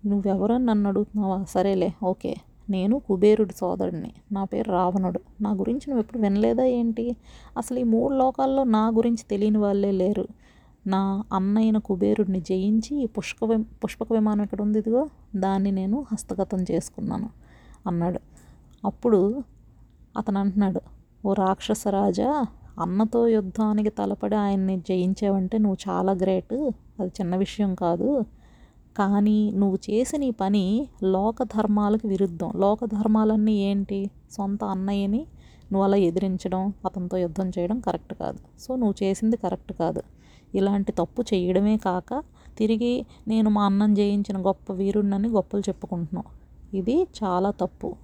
నువ్వెవరని 0.06 0.66
నన్ను 0.66 0.90
అడుగుతున్నావా? 0.90 1.44
సరేలే 1.50 1.94
ఓకే. 2.04 2.34
నేను 2.70 3.00
కుబేరుడి 3.00 3.54
సోదరుడిని 3.54 4.12
నా 4.32 4.44
పేరు 4.44 4.72
రావణుడు. 4.72 5.20
నా 5.42 5.52
గురించి 5.52 5.86
నువ్వు 5.88 6.02
ఎప్పుడు 6.02 6.20
వినలేదా 6.22 6.64
ఏంటి? 6.64 7.06
అసలు 7.58 7.80
ఈ 7.80 7.84
మూడు 7.84 8.14
లోకాల్లో 8.14 8.64
నా 8.64 8.88
గురించి 8.90 9.24
తెలియని 9.30 9.58
వాళ్ళే 9.58 9.92
లేరు. 9.92 10.26
నా 10.88 11.24
అన్నయ్యన 11.34 11.78
కుబేరుడిని 11.78 12.42
జయించి 12.42 13.06
పుష్క 13.06 13.38
పుష్పక 13.84 14.14
విమానం 14.14 14.42
ఎక్కడ 14.42 14.62
ఉంది 14.62 14.80
ఇదిగో? 14.80 15.10
దాన్ని 15.36 15.72
నేను 15.72 16.06
హస్తగతం 16.12 16.66
చేసుకున్నాను 16.72 17.30
అన్నాడు. 17.88 18.20
అప్పుడు 18.86 19.44
అతను 20.18 20.40
అంటున్నాడు 20.40 20.82
ఓ 21.26 21.34
రాక్షస 21.34 21.88
రాజా 21.88 22.46
అన్నతో 22.80 23.28
యుద్ధానికి 23.28 23.90
తలపడి 23.90 24.36
ఆయన్ని 24.36 24.78
జయించావంటే 24.78 25.58
నువ్వు 25.58 25.90
చాలా 25.90 26.12
గ్రేట్. 26.12 26.54
అది 27.00 27.12
చిన్న 27.22 27.36
విషయం 27.36 27.76
కాదు. 27.76 28.26
కానీ 28.98 29.52
నువ్వు 29.52 29.78
చేసిన 29.90 30.24
ఈ 30.24 30.32
పని 30.32 30.88
లోక 31.04 31.44
ధర్మాలకు 31.44 32.08
విరుద్ధం. 32.08 32.52
లోక 32.56 32.86
ధర్మాలన్నీ 32.86 33.54
ఏంటి? 33.54 34.10
సొంత 34.32 34.64
అన్నయ్యని 34.64 35.28
నువ్వు 35.72 35.84
అలా 35.84 35.98
ఎదిరించడం 35.98 36.74
అతనితో 36.86 37.18
యుద్ధం 37.18 37.50
చేయడం 37.50 37.80
కరెక్ట్ 37.80 38.14
కాదు. 38.14 38.40
సో 38.60 38.76
నువ్వు 38.76 38.94
చేసింది 39.04 39.38
కరెక్ట్ 39.38 39.74
కాదు. 39.74 40.02
ఇలాంటి 40.56 40.92
తప్పు 40.92 41.22
చేయడమే 41.22 41.78
కాక 41.78 42.24
తిరిగి 42.58 43.06
నేను 43.28 43.50
మా 43.50 43.66
అన్నం 43.66 43.94
జయించిన 43.94 44.38
గొప్ప 44.42 44.72
వీరుణ్ణని 44.72 45.28
గొప్పలు 45.28 45.62
చెప్పుకుంటున్నావు. 45.62 46.30
ఇది 46.78 47.08
చాలా 47.24 47.52
తప్పు. 47.52 47.96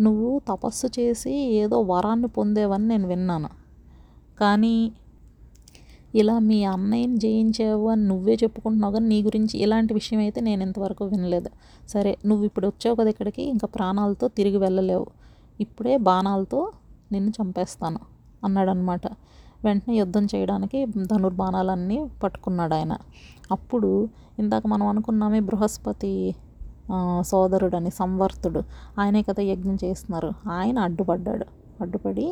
నువ్వు 0.00 0.40
తపస్సు 0.48 0.86
చేసి 0.86 1.32
ఏదో 1.32 1.82
వరాన్ని 1.82 2.28
పొందేవని 2.28 2.88
నేను 2.88 3.08
విన్నాను. 3.08 3.48
కానీ 4.40 4.92
ఇలా 6.14 6.38
మీ 6.38 6.64
అన్నయ్యని 6.64 7.16
జయించావు 7.16 7.88
అని 7.88 8.04
నువ్వే 8.06 8.34
చెప్పుకుంటున్నావు 8.34 8.92
కానీ 8.92 9.06
నీ 9.06 9.22
గురించి 9.22 9.58
ఇలాంటి 9.58 9.94
విషయం 9.94 10.20
అయితే 10.20 10.40
నేను 10.40 10.62
ఇంతవరకు 10.62 11.04
వినలేదు. 11.04 11.50
సరే 11.88 12.18
నువ్వు 12.26 12.44
ఇప్పుడు 12.44 12.66
వచ్చావు 12.66 12.96
కదా 12.96 13.08
ఇక్కడికి 13.08 13.42
ఇంకా 13.42 13.66
ప్రాణాలతో 13.66 14.28
తిరిగి 14.28 14.56
వెళ్ళలేవు. 14.56 15.06
ఇప్పుడే 15.60 15.96
బాణాలతో 15.96 16.72
నిన్ను 17.12 17.32
చంపేస్తాను 17.42 18.00
అన్నాడనమాట 18.44 19.06
వెంటనే 19.64 19.94
యుద్ధం 19.96 20.24
చేయడానికి 20.24 20.86
ధనుర్బాణాలన్నీ 20.86 21.98
పట్టుకున్నాడు 22.22 22.74
ఆయన. 22.74 22.92
అప్పుడు 23.52 24.08
ఇందాక 24.38 24.66
మనం 24.66 24.86
అనుకున్నామే 24.86 25.40
బృహస్పతి 25.40 26.14
సోదరుడని 27.20 27.90
సంవర్తుడు. 27.90 28.62
ఆయనే 29.00 29.22
కదా 29.22 29.42
యజ్ఞం 29.42 29.76
చేస్తున్నారు. 29.84 30.30
ఆయన 30.50 30.78
అడ్డుపడ్డాడు. 30.78 31.46
అడ్డుపడి 31.80 32.26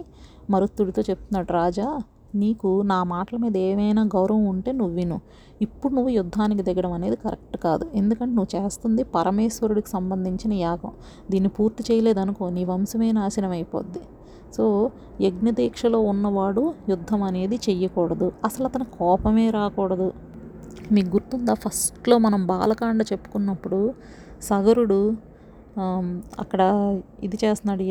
మరుత్తుడితో 0.51 1.03
చెప్తున్నాడు 1.11 1.53
రాజా 1.53 1.87
నీకు 2.35 2.83
నా 2.83 2.99
మాటల 3.05 3.37
మీద 3.37 3.57
ఏమైనా 3.57 4.03
గౌరవం 4.03 4.45
ఉంటే 4.45 4.73
నువ్వు 4.73 4.95
విను. 4.95 5.21
ఇప్పుడు 5.63 5.93
నువ్వు 5.95 6.11
యుద్ధానికి 6.11 6.63
దిగడం 6.63 6.93
అనేది 6.93 7.17
కరెక్ట్ 7.17 7.57
కాదు. 7.57 7.85
ఎందుకంటే 7.95 8.35
నువ్వు 8.35 8.51
చేస్తుంది 8.57 9.03
పరమేశ్వరుడికి 9.17 9.89
సంబంధించిన 9.89 10.53
యాగం. 10.53 10.93
దీన్ని 11.31 11.49
పూర్తి 11.49 11.83
చేయలేదనుకో 11.91 12.51
నీ 12.51 12.65
వంశమే 12.65 13.13
నాశనం 13.13 13.51
అయిపోద్ది. 13.51 14.03
సో 14.57 14.65
యజ్ఞదీక్షలో 15.21 16.01
ఉన్నవాడు 16.01 16.75
యుద్ధం 16.89 17.23
అనేది 17.23 17.57
చెయ్యకూడదు. 17.57 18.33
అసలు 18.45 18.65
అతని 18.65 18.85
కోపమే 18.99 19.51
రాకూడదు. 19.51 20.09
మీకు 20.93 21.09
గుర్తుందా? 21.09 21.55
ఫస్ట్లో 21.55 22.19
మనం 22.19 22.47
బాలకాండ 22.47 23.03
చెప్పుకున్నప్పుడు 23.13 23.95
సగరుడు 24.43 25.01
అక్కడ 26.39 26.63
ఇది 27.23 27.39
చేస్తున్నాడు 27.45 27.83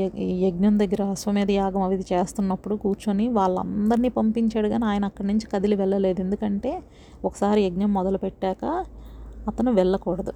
యజ్ఞం 0.48 0.80
దగ్గర 0.80 1.04
అశ్వమేధ 1.04 1.52
యాగం 1.52 1.82
అవి 1.82 2.06
చేస్తున్నప్పుడు 2.14 2.76
కూర్చొని 2.76 3.30
వాళ్ళందరినీ 3.30 4.10
పంపించాడు 4.10 4.68
కానీ 4.68 4.86
ఆయన 4.86 5.06
అక్కడి 5.06 5.28
నుంచి 5.28 5.46
కదిలి 5.54 5.76
వెళ్ళలేదు. 5.76 6.22
ఎందుకంటే 6.22 6.74
ఒకసారి 7.26 7.62
యజ్ఞం 7.66 7.94
మొదలు 7.94 8.18
పెట్టాక 8.18 8.66
అతను 9.48 9.72
వెళ్ళకూడదు. 9.72 10.34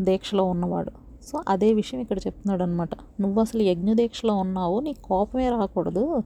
దీక్షలో 0.00 0.44
ఉన్నవాడు. 0.44 0.92
సో 1.22 1.42
అదే 1.48 1.72
విషయం 1.72 2.00
ఇక్కడ 2.00 2.18
చెప్తున్నాడు 2.18 2.62
అనమాట 2.62 2.94
నువ్వు 3.20 3.40
అసలు 3.40 3.62
యజ్ఞదీక్షలో 3.62 4.34
ఉన్నావు 4.34 4.80
నీకు 4.80 5.02
కోపమే 5.02 5.50
రాకూడదు. 5.50 6.22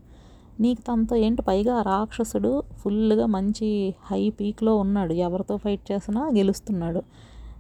నీకు 0.61 0.83
తనతో 0.83 1.17
ఏంటి 1.17 1.43
పైగా 1.43 1.83
రాక్షసుడు 1.83 2.63
ఫుల్గా 2.79 3.27
మంచి 3.27 3.95
హై 4.05 4.31
పీక్లో 4.31 4.77
ఉన్నాడు. 4.77 5.13
ఎవరితో 5.13 5.57
ఫైట్ 5.57 5.93
చేసినా 5.93 6.31
గెలుస్తున్నాడు. 6.37 7.03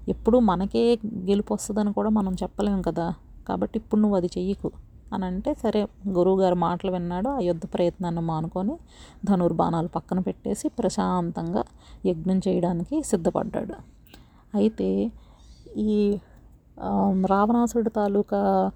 ఎప్పుడు 0.08 0.38
మనకే 0.38 0.98
గెలుపు 1.06 1.54
వస్తుందని 1.54 1.92
కూడా 1.92 2.10
మనం 2.10 2.32
చెప్పలేము 2.32 2.82
కదా. 2.82 3.14
కాబట్టి 3.48 3.78
ఇప్పుడు 3.78 4.00
నువ్వు 4.00 4.16
అది 4.16 4.26
చెయ్యకు. 4.26 4.70
అని 5.14 5.24
అంటే 5.24 5.54
సరే 5.54 5.86
గురువుగారు 6.08 6.54
మాటలు 6.54 6.92
విన్నాడు. 6.92 7.28
ఆ 7.28 7.38
యుద్ధ 7.38 7.62
ప్రయత్నాన్ని 7.74 8.20
మానుకొని 8.20 8.76
ధనుర్బాణాలు 9.24 9.88
పక్కన 9.88 10.18
పెట్టేసి 10.18 10.68
ప్రశాంతంగా 10.68 11.64
యజ్ఞం 12.06 12.40
చేయడానికి 12.48 13.02
సిద్ధపడ్డాడు. 13.02 13.74
అయితే 14.54 15.10
ఈ 15.76 16.18
రావణాసుడు 17.26 17.90
తాలూకా 17.90 18.70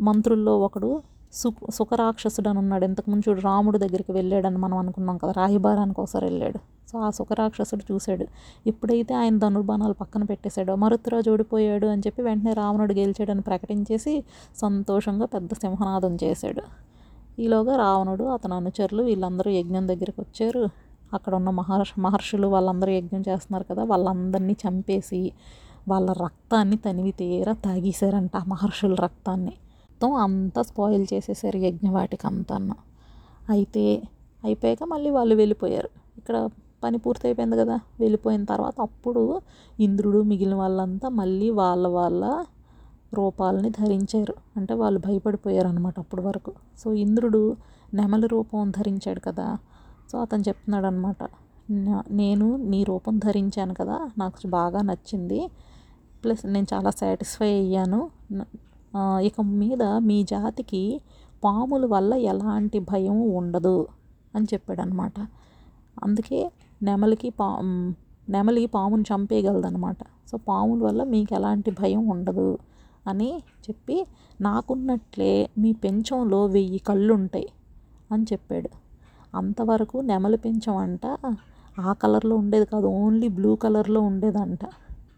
మంత్రుల్లో 0.00 0.60
ఒకడు 0.60 1.02
సు 1.32 1.52
సుఖరాక్షసుడు 1.70 2.48
అని 2.48 2.58
ఉన్నాడు 2.58 2.84
ఇంతకుముందు 2.84 3.30
చూడు 3.30 3.40
రాముడు 3.40 3.78
దగ్గరికి 3.78 4.12
వెళ్ళాడని 4.12 4.58
మనం 4.58 4.76
అనుకున్నాం 4.78 5.18
కదా 5.18 5.32
రాహిబారానికి 5.36 6.00
ఒకసారి 6.00 6.24
వెళ్ళాడు. 6.26 6.58
సో 6.92 6.98
ఆ 6.98 7.10
సుఖరాక్షసుడు 7.10 7.92
చూశాడు. 7.92 8.26
ఎప్పుడైతే 8.66 9.14
ఆయన 9.14 9.38
ధనుర్బాణాలు 9.38 9.92
పక్కన 9.92 10.22
పెట్టేశాడో. 10.22 10.76
మరుతురాజు 10.76 11.30
ఓడిపోయాడు 11.30 11.86
అని 11.86 12.02
చెప్పి 12.06 12.22
వెంటనే 12.22 12.52
రావణుడు 12.52 12.94
గెలిచాడని 12.94 13.40
ప్రకటించేసి 13.40 14.24
సంతోషంగా 14.56 15.26
పెద్ద 15.26 15.48
సింహనాదం 15.54 16.18
చేశాడు. 16.24 16.62
ఈలోగా 17.40 17.76
రావణుడు 17.76 18.24
అతని 18.24 18.54
అనుచరులు 18.54 19.02
వీళ్ళందరూ 19.02 19.50
యజ్ఞం 19.50 19.88
దగ్గరికి 19.88 20.20
వచ్చారు. 20.20 20.68
అక్కడ 21.14 21.34
ఉన్న 21.34 21.50
మహర్ష 21.50 21.92
మహర్షులు 21.98 22.46
వాళ్ళందరూ 22.46 22.92
యజ్ఞం 22.92 23.22
చేస్తున్నారు 23.28 23.64
కదా 23.70 23.84
వాళ్ళందరినీ 23.84 24.56
చంపేసి 24.68 25.32
వాళ్ళ 25.88 26.12
రక్తాన్ని 26.12 26.76
తనివి 26.76 27.12
తీరా 27.12 27.52
తాగేశారంట 27.52 28.36
మహర్షుల 28.48 28.94
రక్తాన్ని. 28.94 29.52
మొత్తం 29.52 30.12
అంతా 30.14 30.62
స్పాయిల్ 30.62 31.06
చేసేసారు 31.14 31.56
యజ్ఞవాటికి 31.56 32.26
అంతా 32.26 32.74
అయితే 33.50 34.02
అయిపోయాక 34.44 34.84
మళ్ళీ 34.84 35.10
వాళ్ళు 35.10 35.34
వెళ్ళిపోయారు. 35.34 35.88
ఇక్కడ 36.18 36.50
పని 36.84 36.98
పూర్తయిపోయింది 36.98 37.56
కదా. 37.56 37.80
వెళ్ళిపోయిన 38.00 38.44
తర్వాత 38.44 38.80
అప్పుడు 38.80 39.40
ఇంద్రుడు 39.80 40.22
మిగిలిన 40.22 40.54
వాళ్ళంతా 40.54 41.08
మళ్ళీ 41.08 41.50
వాళ్ళ 41.50 41.88
వాళ్ళ 41.88 42.44
రూపాలని 43.14 43.70
ధరించారు. 43.70 44.34
అంటే 44.56 44.74
వాళ్ళు 44.74 45.00
భయపడిపోయారు 45.00 45.68
అనమాట 45.68 45.98
అప్పటి 45.98 46.22
వరకు. 46.22 46.52
సో 46.78 46.92
ఇంద్రుడు 46.92 47.56
నెమలి 47.94 48.26
రూపం 48.26 48.70
ధరించాడు 48.70 49.20
కదా. 49.20 49.58
సో 50.12 50.18
అతను 50.18 50.40
చెప్తున్నాడు 50.40 50.86
అనమాట 50.86 51.16
నేను 52.10 52.56
నీ 52.56 52.84
రూపం 52.84 53.18
ధరించాను 53.18 53.74
కదా. 53.74 54.10
నాకు 54.18 54.48
బాగా 54.48 54.82
నచ్చింది. 54.82 55.50
ప్లస్ 56.22 56.42
నేను 56.54 56.68
చాలా 56.72 56.90
సాటిస్ఫై 57.00 57.50
అయ్యాను. 57.60 58.00
ఇక 59.28 59.40
మీద 59.62 59.82
మీ 60.08 60.18
జాతికి 60.32 60.82
పాముల 61.44 61.84
వల్ల 61.94 62.12
ఎలాంటి 62.32 62.78
భయం 62.90 63.18
ఉండదు 63.40 63.76
అని 64.34 64.46
చెప్పాడు 64.52 64.80
అనమాట 64.80 65.16
అందుకే 66.04 66.38
నెమలికి 66.82 67.28
పా 67.30 67.48
నెమలి 68.34 68.62
పాముని 68.66 69.04
చంపేయగలదనమాట. 69.10 70.00
సో 70.30 70.36
పాముల 70.48 70.78
వల్ల 70.86 71.00
మీకు 71.12 71.32
ఎలాంటి 71.34 71.70
భయం 71.80 72.02
ఉండదు 72.14 72.48
అని 73.10 73.28
చెప్పి 73.66 73.96
నాకున్నట్లే 74.40 75.32
మీ 75.62 75.70
పెంచంలో 75.84 76.40
వెయ్యి 76.54 76.80
కళ్ళు 76.88 77.12
ఉంటాయి 77.14 77.48
అని 78.12 78.24
చెప్పాడు. 78.32 78.70
అంతవరకు 79.38 79.96
నెమలి 80.10 80.38
పెంచం 80.44 80.76
అంట 80.86 81.06
ఆ 81.80 81.92
కలర్లో 82.02 82.34
ఉండేది 82.42 82.66
కాదు 82.72 82.88
ఓన్లీ 83.02 83.28
బ్లూ 83.38 83.52
కలర్లో 83.64 84.00
ఉండేదంట. 84.10 84.64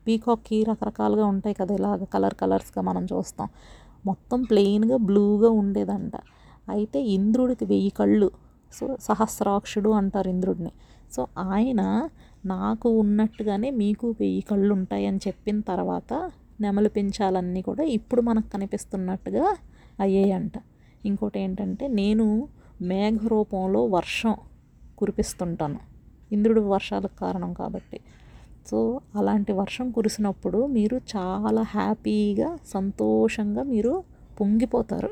పీకాక్కి 0.08 0.64
రకరకాలుగా 0.64 1.26
ఉంటాయి 1.26 1.56
కదా 1.60 1.74
ఇలాగ 1.74 2.04
కలర్ 2.04 2.34
కలర్స్గా 2.34 2.82
మనం 2.82 3.04
చూస్తాం. 3.04 3.48
మొత్తం 4.06 4.42
ప్లెయిన్గా 4.42 4.96
బ్లూగా 4.96 5.50
ఉండేదంట. 5.50 6.12
అయితే 6.70 7.02
ఇంద్రుడికి 7.02 7.64
వెయ్యి 7.64 7.90
కళ్ళు. 7.90 8.30
సో 8.72 8.96
సహస్రాక్షుడు 9.00 9.90
అంటారు 9.90 10.28
ఇంద్రుడిని. 10.28 10.72
సో 11.12 11.26
ఆయన 11.38 12.08
నాకు 12.46 12.88
ఉన్నట్టుగానే 12.90 13.70
మీకు 13.70 14.10
వెయ్యి 14.10 14.40
కళ్ళు 14.40 14.74
ఉంటాయని 14.74 15.16
చెప్పిన 15.16 15.60
తర్వాత 15.60 16.30
నెమలు 16.60 16.88
పెంచాలన్నీ 16.88 17.62
కూడా 17.62 17.84
ఇప్పుడు 17.84 18.20
మనకు 18.20 18.48
కనిపిస్తున్నట్టుగా 18.50 19.56
అయ్యాయంట. 20.00 20.52
ఇంకోటి 21.06 21.40
ఏంటంటే 21.40 21.88
నేను 21.88 22.48
మేఘ 22.82 23.18
రూపంలో 23.26 23.84
వర్షం 23.84 24.34
కురిపిస్తుంటాను. 24.98 25.78
ఇంద్రుడు 26.32 26.60
వర్షాలకు 26.60 27.20
కారణం 27.20 27.52
కాబట్టి. 27.52 28.00
సో 28.68 29.00
అలాంటి 29.16 29.52
వర్షం 29.52 29.90
కురిసినప్పుడు 29.90 30.66
మీరు 30.66 31.00
చాలా 31.16 31.62
హ్యాపీగా 31.62 32.56
సంతోషంగా 32.66 33.62
మీరు 33.62 34.04
పొంగిపోతారు 34.40 35.10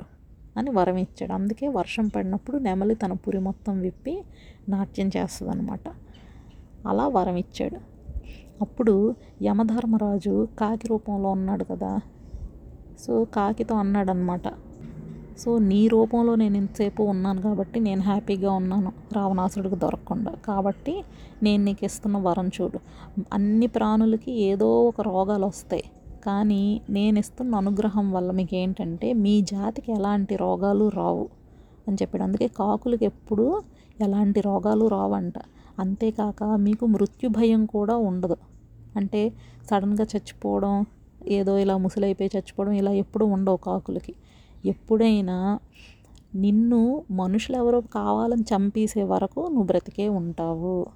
అని 0.56 0.70
వరం 0.70 0.96
ఇచ్చాడు 0.96 1.32
అందుకే 1.32 1.68
వర్షం 1.68 2.08
పడినప్పుడు 2.08 2.56
నెమలి 2.56 2.94
తన 2.94 3.12
పురి 3.12 3.38
మొత్తం 3.38 3.80
విప్పి 3.80 4.24
నాట్యం 4.68 5.08
చేస్తుంది 5.08 5.52
అనమాట 5.52 5.80
అలా 6.88 7.08
వరం 7.08 7.36
ఇచ్చాడు 7.36 7.78
అప్పుడు 8.62 9.14
యమధర్మరాజు 9.42 10.48
కాకి 10.58 10.88
రూపంలో 10.88 11.30
ఉన్నాడు 11.30 11.64
కదా. 11.64 11.98
సో 12.98 13.24
కాకితో 13.24 13.74
అన్నాడనమాట 13.74 14.48
సో 15.38 15.58
నీ 15.58 15.88
రూపంలో 15.88 16.34
నేను 16.34 16.56
ఇంతసేపు 16.56 17.02
ఉన్నాను 17.02 17.42
కాబట్టి 17.42 17.80
నేను 17.80 18.00
హ్యాపీగా 18.00 18.52
ఉన్నాను. 18.52 18.92
రావణాసురుడికి 19.12 19.76
దొరకకుండా. 19.76 20.32
కాబట్టి 20.46 21.04
నేను 21.42 21.64
నీకు 21.64 21.84
ఇస్తున్న 21.84 22.16
వరం 22.16 22.48
చూడు. 22.48 22.78
అన్ని 23.32 23.66
ప్రాణులకి 23.66 24.32
ఏదో 24.32 24.82
ఒక 24.82 25.00
రోగాలు 25.00 25.46
వస్తాయి. 25.46 25.84
కానీ 26.26 26.80
నేను 26.90 27.18
ఇస్తున్న 27.18 27.54
అనుగ్రహం 27.54 28.12
వల్ల 28.12 28.30
మీకు 28.30 28.54
ఏంటంటే 28.54 29.12
మీ 29.12 29.40
జాతికి 29.40 29.92
ఎలాంటి 29.92 30.36
రోగాలు 30.36 30.88
రావు 30.88 31.28
అని 31.88 31.96
చెప్పాడు. 32.02 32.22
అందుకే 32.22 32.48
కాకులకి 32.48 33.04
ఎప్పుడు 33.04 33.62
ఎలాంటి 34.00 34.40
రోగాలు 34.40 34.86
రావంట. 34.86 35.34
అంతేకాక 35.78 36.44
మీకు 36.44 36.86
మృత్యు 36.86 37.28
భయం 37.28 37.66
కూడా 37.66 37.96
ఉండదు. 37.96 38.36
అంటే 38.96 39.32
సడన్గా 39.70 40.04
చచ్చిపోవడం 40.04 40.84
ఏదో 41.26 41.58
ఇలా 41.58 41.76
ముసలైపోయి 41.76 42.30
చచ్చిపోవడం 42.36 42.72
ఇలా 42.72 42.92
ఎప్పుడూ 42.92 43.26
ఉండవు 43.26 43.56
కాకులకి. 43.56 44.14
ఎప్పుడైనా 44.64 45.58
నిన్ను 46.34 47.02
మనుషులు 47.10 47.56
ఎవరో 47.56 47.80
కావాలని 47.80 48.42
చంపేసే 48.42 49.02
వరకు 49.02 49.40
నువ్వు 49.40 49.62
బ్రతికే 49.62 50.08
ఉంటావు. 50.08 50.86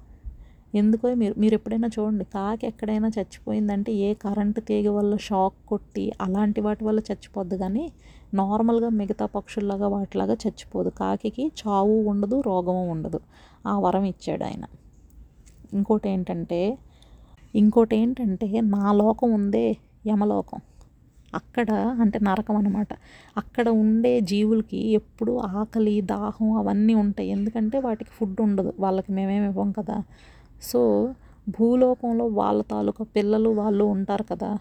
ఎందుకో 0.75 1.13
మీరు 1.13 1.35
మీరు 1.37 1.53
ఎప్పుడైనా 1.53 1.89
చూడండి 1.99 2.23
కాకి 2.23 2.67
ఎక్కడైనా 2.67 3.07
చచ్చిపోయిందంటే 3.07 3.93
ఏ 3.93 4.13
కరెంటు 4.13 4.59
తీగ 4.59 4.89
వల్ల 4.89 5.15
షాక్ 5.15 5.53
కొట్టి 5.67 6.11
అలాంటి 6.21 6.61
వాటి 6.61 6.83
వల్ల 6.83 6.99
చచ్చిపోద్ది 6.99 7.57
కానీ 7.57 7.91
నార్మల్గా 8.33 8.89
మిగతా 8.89 9.25
పక్షుల్లాగా 9.25 9.87
వాటిలాగా 9.87 10.33
చచ్చిపోదు. 10.33 10.89
కాకి 10.89 11.51
చావు 11.67 12.03
ఉండదు 12.03 12.41
రోగము 12.41 12.89
ఉండదు. 12.89 13.19
ఆ 13.67 13.79
వరం 13.79 14.03
ఇచ్చాడు 14.03 14.43
ఆయన. 14.43 14.63
ఇంకోటి 15.73 16.09
ఏంటంటే 16.09 16.77
ఇంకోటి 17.55 17.95
ఏంటంటే 17.97 18.61
నా 18.61 18.93
లోకం 18.93 19.31
ఉందే 19.31 19.77
యమలోకం. 20.07 20.59
అక్కడ 21.33 21.69
అంటే 22.01 22.19
నరకం 22.19 22.55
అనమాట 22.55 22.91
అక్కడ 23.37 23.69
ఉండే 23.69 24.21
జీవులకి 24.21 24.79
ఎప్పుడు 24.91 25.31
ఆకలి 25.61 26.01
దాహం 26.01 26.51
అవన్నీ 26.51 26.93
ఉంటాయి. 26.93 27.29
ఎందుకంటే 27.29 27.79
వాటికి 27.79 28.09
ఫుడ్ 28.09 28.41
ఉండదు. 28.41 28.73
వాళ్ళకి 28.79 29.11
మేమేమి 29.11 29.45
ఇవ్వం 29.45 29.71
కదా. 29.71 29.97
సో 30.61 30.81
భూలోకంలో 31.49 32.25
వాళ్ళ 32.25 32.61
తాలూకా 32.61 33.05
పిల్లలు 33.15 33.49
వాళ్ళు 33.49 33.83
ఉంటారు 33.83 34.23
కదా. 34.23 34.51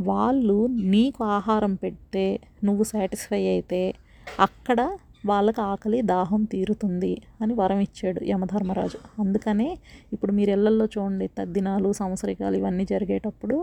వాళ్ళు 0.00 0.56
నీకు 0.66 1.24
ఆహారం 1.24 1.74
పెడితే 1.74 2.40
నువ్వు 2.64 2.84
సాటిస్ఫై 2.84 3.42
అయితే 3.46 3.94
అక్కడ 4.40 4.80
వాళ్ళకి 5.26 5.60
ఆకలి 5.60 6.02
దాహం 6.02 6.44
తీరుతుంది 6.44 7.22
అని 7.42 7.54
వరం 7.54 7.78
ఇచ్చాడు 7.78 8.20
యమధర్మరాజు. 8.24 8.98
అందుకనే 9.20 9.68
ఇప్పుడు 10.12 10.32
మీరు 10.32 10.50
ఇళ్ళల్లో 10.50 10.84
చూడండి 10.84 11.26
తద్దినాలు 11.38 11.92
సంవత్సరికాలు 11.92 12.56
ఇవన్నీ 12.56 12.84
జరిగేటప్పుడు 12.84 13.56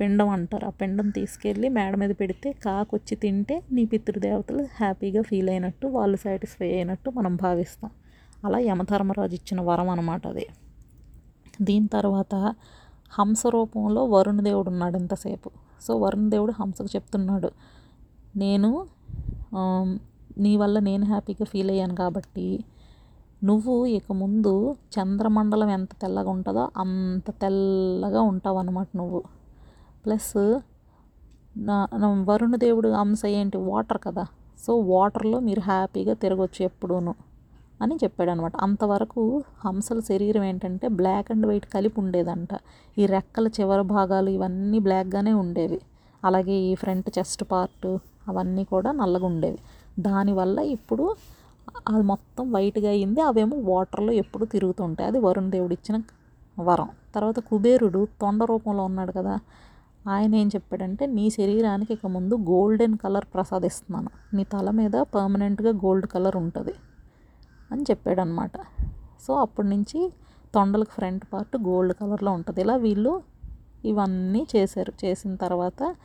పిండం 0.00 0.28
అంటారు. 0.28 0.64
ఆ 0.70 0.72
పిండం 0.80 1.08
తీసుకెళ్ళి 1.10 1.68
మేడ 1.76 1.92
మీద 2.02 2.12
పెడితే 2.20 2.48
కాకొచ్చి 2.66 3.14
తింటే 3.22 3.56
నీ 3.76 3.82
పితృదేవతలు 3.92 4.62
హ్యాపీగా 4.80 5.22
ఫీల్ 5.22 5.50
అయినట్టు 5.54 5.86
వాళ్ళు 5.96 6.18
సాటిస్ఫై 6.24 6.70
అయినట్టు 6.78 7.10
మనం 7.18 7.34
భావిస్తాం. 7.44 7.90
అలా 8.44 8.58
యమధర్మరాజు 8.68 9.34
ఇచ్చిన 9.34 9.60
వరం 9.68 9.88
అనమాట 9.88 10.22
అది. 10.26 10.46
దీని 11.62 11.88
తర్వాత 11.96 12.34
హంస 13.18 13.42
రూపంలో 13.54 14.00
వరుణదేవుడు 14.14 14.68
ఉన్నాడు 14.70 14.96
ఇంతసేపు. 15.02 15.50
సో 15.84 15.92
వరుణదేవుడు 16.04 16.52
హంసకు 16.60 16.90
చెప్తున్నాడు 16.96 17.50
నేను 18.42 18.70
నీ 20.44 20.52
వల్ల 20.56 20.76
నేను 20.88 21.04
హ్యాపీగా 21.04 21.44
ఫీల్ 21.44 21.70
అయ్యాను 21.74 21.94
కాబట్టి 21.94 22.46
నువ్వు 23.44 23.74
ఇక 23.96 24.12
ముందు 24.22 24.52
చంద్రమండలం 24.96 25.70
ఎంత 25.76 25.92
తెల్లగా 26.02 26.30
ఉంటుందో 26.30 26.62
అంత 26.82 27.28
తెల్లగా 27.42 28.20
ఉంటావు 28.30 28.58
అన్నమాట 28.58 28.88
నువ్వు. 28.96 29.20
ప్లస్ 30.06 30.60
నా 31.56 31.76
వరుణ 32.24 32.56
దేవుడు 32.56 32.88
అంశ 32.88 33.22
ఏంటి? 33.26 33.56
వాటర్ 33.56 33.98
కదా. 33.98 34.24
సో 34.66 34.76
వాటర్లో 34.78 35.40
మీరు 35.40 35.60
హ్యాపీగా 35.60 36.14
తిరగొచ్చు 36.14 36.64
ఎప్పుడూను 36.64 37.14
అని 37.82 37.94
చెప్పాడు 37.94 38.30
అనమాట 38.30 38.56
అంతవరకు 38.56 39.42
హంసల 39.64 40.00
శరీరం 40.00 40.44
ఏంటంటే 40.44 40.88
బ్లాక్ 40.88 41.32
అండ్ 41.32 41.46
వైట్ 41.46 41.66
కలిపి 41.66 42.00
ఉండేదంట. 42.00 42.48
ఈ 42.98 43.06
రెక్కల 43.06 43.48
చివరి 43.48 43.82
భాగాలు 43.82 44.30
ఇవన్నీ 44.30 44.78
బ్లాక్గానే 44.78 45.32
ఉండేవి. 45.32 45.80
అలాగే 46.24 46.52
ఈ 46.52 46.74
ఫ్రంట్ 46.74 47.18
చెస్ట్ 47.18 47.44
పార్ట్ 47.52 47.86
అవన్నీ 48.28 48.64
కూడా 48.64 48.92
నల్లగా 48.92 49.26
ఉండేవి. 49.26 49.58
దానివల్ల 49.98 50.58
ఇప్పుడు 50.58 51.14
అది 51.88 52.02
మొత్తం 52.02 52.52
వైట్గా 52.52 52.88
అయింది 52.88 53.20
అవేమో 53.20 53.56
వాటర్లో 53.72 54.12
ఎప్పుడు 54.12 54.44
తిరుగుతుంటాయి. 54.44 55.08
అది 55.08 55.18
వరుణ్ 55.18 55.50
దేవుడు 55.50 55.72
ఇచ్చిన 55.72 56.02
వరం. 56.60 56.88
తర్వాత 57.14 57.38
కుబేరుడు 57.38 58.08
తొండ 58.20 58.44
రూపంలో 58.44 58.84
ఉన్నాడు 58.84 59.12
కదా. 59.12 59.38
ఆయన 60.08 60.34
ఏం 60.34 60.48
చెప్పాడంటే 60.48 61.06
నీ 61.06 61.30
శరీరానికి 61.30 61.92
ఇక 61.92 62.06
ముందు 62.06 62.34
గోల్డెన్ 62.34 62.98
కలర్ 62.98 63.24
ప్రసాదిస్తున్నాను. 63.34 64.36
నీ 64.36 64.44
తల 64.44 64.70
మీద 64.70 64.92
పర్మనెంట్గా 65.14 65.70
గోల్డ్ 65.70 66.06
కలర్ 66.06 66.36
ఉంటుంది 66.36 66.74
అని 67.72 67.82
చెప్పాడనమాట. 67.82 68.52
సో 69.26 69.34
అప్పటి 69.34 69.68
నుంచి 69.68 70.12
తొండలకు 70.54 70.90
ఫ్రంట్ 70.90 71.24
పార్ట్ 71.32 71.56
గోల్డ్ 71.56 71.94
కలర్లో 71.94 72.32
ఉంటుంది. 72.32 72.60
ఇలా 72.60 72.76
వీళ్ళు 72.76 73.22
ఇవన్నీ 73.84 74.46
చేశారు. 74.56 74.92
చేసిన 75.04 75.34
తర్వాత 75.34 75.96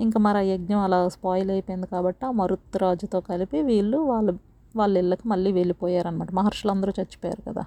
ఇంకా 0.00 0.20
మరి 0.20 0.38
ఆ 0.38 0.40
యజ్ఞం 0.40 0.78
అలా 0.78 1.08
స్పాయిల్ 1.08 1.50
అయిపోయింది 1.50 1.86
కాబట్టి 1.86 2.26
ఆ 2.26 2.30
మరుత్రాజుతో 2.30 3.20
కలిపి 3.20 3.62
వీళ్ళు 3.62 3.98
వాళ్ళ 3.98 4.36
వాళ్ళ 4.76 4.98
ఇళ్ళకి 4.98 5.28
మళ్ళీ 5.28 5.52
వెళ్ళిపోయారనమాట. 5.52 6.32
మహర్షులు 6.32 6.72
అందరూ 6.72 6.92
చచ్చిపోయారు 7.00 7.42
కదా. 7.42 7.64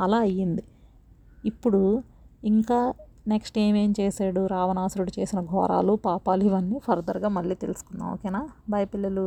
అలా 0.00 0.18
అయ్యింది. 0.18 0.62
ఇప్పుడు 1.44 2.02
ఇంకా 2.44 2.92
నెక్స్ట్ 3.28 3.56
ఏమేం 3.58 3.90
చేశాడు 4.00 4.46
రావణాసురుడు 4.46 5.12
చేసిన 5.18 5.40
ఘోరాలు 5.44 5.94
పాపాలు 6.04 6.44
ఇవన్నీ 6.44 6.78
ఫర్దర్గా 6.78 7.28
మళ్ళీ 7.28 7.54
తెలుసుకుందాం 7.54 8.08
ఓకేనా? 8.12 8.40
బాయ్ 8.70 8.86
పిల్లలు. 8.86 9.26